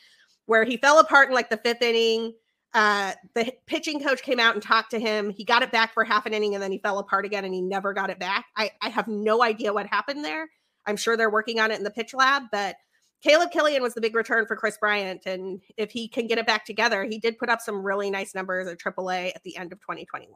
[0.46, 2.34] where he fell apart in like the fifth inning.
[2.72, 5.30] Uh, the pitching coach came out and talked to him.
[5.30, 7.52] He got it back for half an inning and then he fell apart again and
[7.52, 8.46] he never got it back.
[8.56, 10.48] I, I have no idea what happened there.
[10.86, 12.76] I'm sure they're working on it in the pitch lab, but
[13.22, 15.26] Caleb Killian was the big return for Kris Bryant.
[15.26, 18.34] And if he can get it back together, he did put up some really nice
[18.34, 20.32] numbers at AAA at the end of 2021.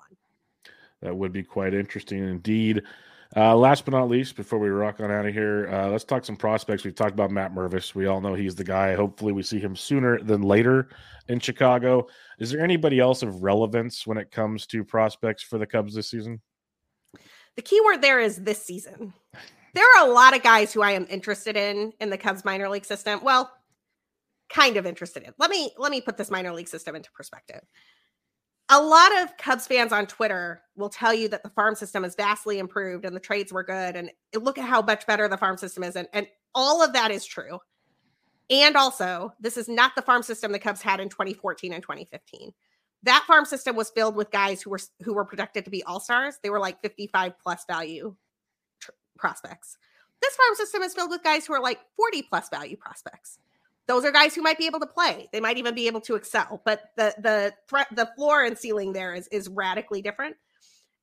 [1.01, 2.83] That would be quite interesting indeed.
[3.37, 6.25] Uh, last but not least, before we rock on out of here, uh, let's talk
[6.25, 6.85] some prospects.
[6.85, 7.95] We've talked about Matt Mervis.
[7.95, 8.95] We all know he's the guy.
[8.95, 10.89] Hopefully, we see him sooner than later
[11.29, 12.07] in Chicago.
[12.39, 16.11] Is there anybody else of relevance when it comes to prospects for the Cubs this
[16.11, 16.41] season?
[17.57, 19.13] The key word there is this season.
[19.75, 22.69] There are a lot of guys who I am interested in in the Cubs minor
[22.69, 23.19] league system.
[23.25, 23.51] Well,
[24.49, 25.35] kind of interested in.
[25.39, 27.63] Let me let me put this minor league system into perspective
[28.75, 32.17] a lot of Cubs fans on Twitter will tell you that the farm system is
[32.17, 33.95] vastly improved and the trades were good.
[33.95, 35.95] And look at how much better the farm system is.
[35.95, 37.61] And, and all of that is true.
[38.51, 42.53] And also, this is not the farm system the Cubs had in 2014 and 2015.
[43.05, 46.01] That farm system was filled with guys who were who were projected to be all
[46.01, 46.39] stars.
[46.43, 48.17] They were like 55 plus value
[48.81, 49.79] tr- prospects.
[50.21, 53.39] This farm system is filled with guys who are like 40 plus value prospects
[53.87, 55.29] those are guys who might be able to play.
[55.33, 58.93] They might even be able to excel, but the the threat, the floor and ceiling
[58.93, 60.37] there is is radically different.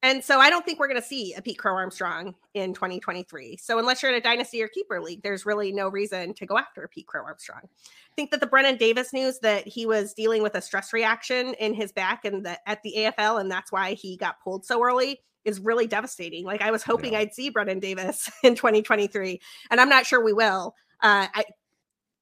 [0.03, 3.57] And so I don't think we're going to see a Pete Crow Armstrong in 2023.
[3.57, 6.57] So unless you're in a dynasty or keeper league, there's really no reason to go
[6.57, 7.61] after a Pete Crow Armstrong.
[7.63, 11.53] I think that the Brennen Davis news that he was dealing with a stress reaction
[11.59, 14.83] in his back and the, at the AFL, and that's why he got pulled so
[14.83, 16.45] early is really devastating.
[16.45, 17.19] Like I was hoping yeah.
[17.19, 20.73] I'd see Brennen Davis in 2023, and I'm not sure we will.
[21.01, 21.43] Uh, I,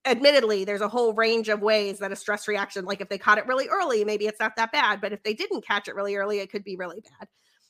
[0.05, 3.37] admittedly there's a whole range of ways that a stress reaction like if they caught
[3.37, 6.15] it really early maybe it's not that bad but if they didn't catch it really
[6.15, 7.27] early it could be really bad.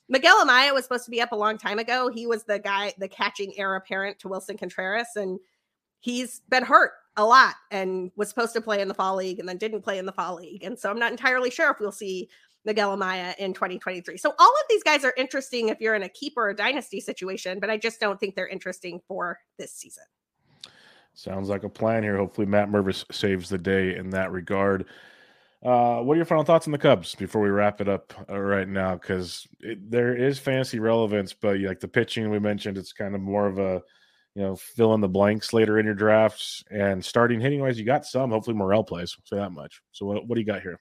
[0.08, 2.08] Miguel amaya was supposed to be up a long time ago.
[2.08, 5.38] He was the guy the catching heir apparent to willson contreras and
[6.00, 9.48] he's been hurt a lot and was supposed to play in the fall league and
[9.48, 11.92] then didn't play in the fall league and so i'm not entirely sure if we'll
[11.92, 12.28] see
[12.64, 16.08] miguel amaya in 2023 so all of these guys are interesting if you're in a
[16.08, 20.04] keeper or dynasty situation but i just don't think they're interesting for this season
[21.14, 22.16] Sounds like a plan here.
[22.16, 24.86] Hopefully, Matt Mervis saves the day in that regard.
[25.62, 28.38] Uh, what are your final thoughts on the Cubs before we wrap it up uh,
[28.38, 28.94] right now?
[28.94, 33.46] Because there is fancy relevance, but like the pitching we mentioned, it's kind of more
[33.46, 33.82] of a
[34.34, 36.64] you know fill in the blanks later in your drafts.
[36.70, 38.30] And starting hitting wise, you got some.
[38.30, 39.14] Hopefully, Morel plays.
[39.24, 39.82] Say that much.
[39.92, 40.80] So what, what do you got here?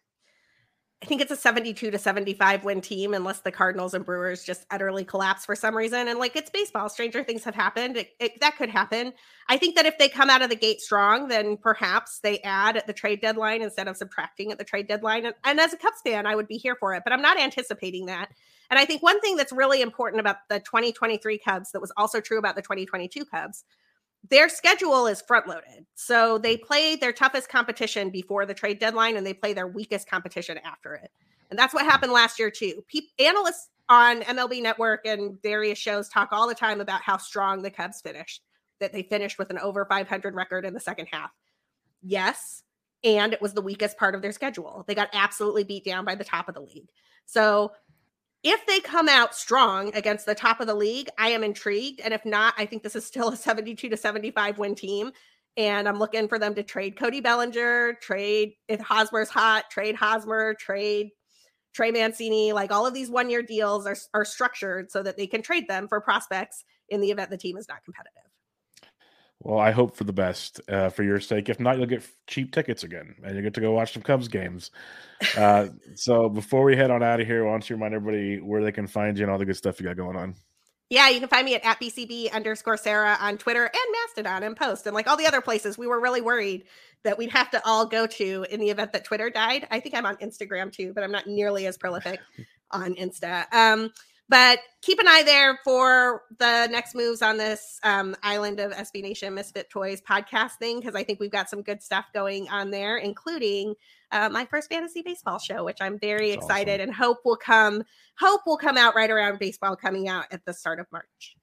[1.02, 4.66] I think it's a 72 to 75 win team unless the Cardinals and Brewers just
[4.70, 6.10] utterly collapse for some reason.
[6.10, 7.96] And like it's baseball, stranger things have happened.
[7.96, 9.14] It, it, that could happen.
[9.48, 12.76] I think that if they come out of the gate strong, then perhaps they add
[12.76, 15.26] at the trade deadline instead of subtracting at the trade deadline.
[15.26, 17.40] And, and as a Cubs fan, I would be here for it, but I'm not
[17.40, 18.30] anticipating that.
[18.70, 22.20] And I think one thing that's really important about the 2023 Cubs that was also
[22.20, 23.64] true about the 2022 Cubs
[24.28, 25.86] their schedule is front loaded.
[25.96, 26.64] So they mm.
[26.64, 30.96] play their toughest competition before the trade deadline and they play their weakest competition after
[30.96, 31.12] it.
[31.50, 32.84] And that's what happened last year, too.
[32.94, 37.62] Pe- analysts on MLB Network and various shows talk all the time about how strong
[37.62, 38.44] the Cubs finished,
[38.80, 41.32] that they finished with an over 500 record in the second half.
[42.04, 42.64] Yes.
[43.04, 44.84] And it was the weakest part of their schedule.
[44.88, 46.90] They got absolutely beat down by the top of the league.
[47.26, 47.72] So
[48.44, 52.00] if they come out strong against the top of the league, I am intrigued.
[52.00, 55.12] And if not, I think this is still a 72 to 75 win team.
[55.58, 60.54] And I'm looking for them to trade Cody Bellinger, trade if Hosmer's hot, trade Hosmer,
[60.54, 61.10] trade
[61.74, 62.54] Trey Mancini.
[62.54, 65.68] Like all of these one year deals are, are structured so that they can trade
[65.68, 68.29] them for prospects in the event the team is not competitive.
[69.42, 71.48] Well, I hope for the best uh, for your sake.
[71.48, 74.28] If not, you'll get cheap tickets again, and you get to go watch some Cubs
[74.28, 74.72] games.
[75.38, 78.64] Uh, so before we head on out of here, why don't you remind everybody where
[78.64, 80.36] they can find you and all the good stuff you got going on?
[80.90, 84.58] Yeah, you can find me at, at BCB underscore Sarah on Twitter and Mastodon and
[84.58, 85.78] Post and like all the other places.
[85.78, 86.66] We were really worried
[87.04, 89.68] that we'd have to all go to in the event that Twitter died.
[89.70, 92.20] I think I'm on Instagram too, but I'm not nearly as prolific
[92.72, 93.46] on Insta.
[93.54, 93.92] Um,
[94.30, 99.02] but keep an eye there for the next moves on this um, Island of SB
[99.02, 102.70] Nation Misfit Toys podcast thing because I think we've got some good stuff going on
[102.70, 103.74] there, including
[104.12, 106.90] uh, my first fantasy baseball show, which I'm very That's excited awesome.
[106.90, 107.84] and hope will come.
[108.20, 111.36] Hope will come out right around baseball coming out at the start of March.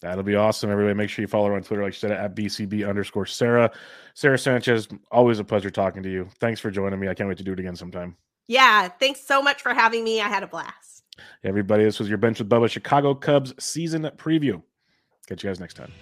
[0.00, 0.70] That'll be awesome.
[0.70, 3.70] Everybody, make sure you follow her on Twitter, like you said, at BCB underscore Sarah.
[4.12, 6.28] Sarah Sanchez, always a pleasure talking to you.
[6.40, 7.08] Thanks for joining me.
[7.08, 8.16] I can't wait to do it again sometime.
[8.46, 8.88] Yeah.
[8.88, 10.20] Thanks so much for having me.
[10.20, 10.93] I had a blast.
[11.42, 14.62] Everybody, this was your Bench with Bubba Chicago Cubs season preview.
[15.26, 15.92] Catch you guys next time.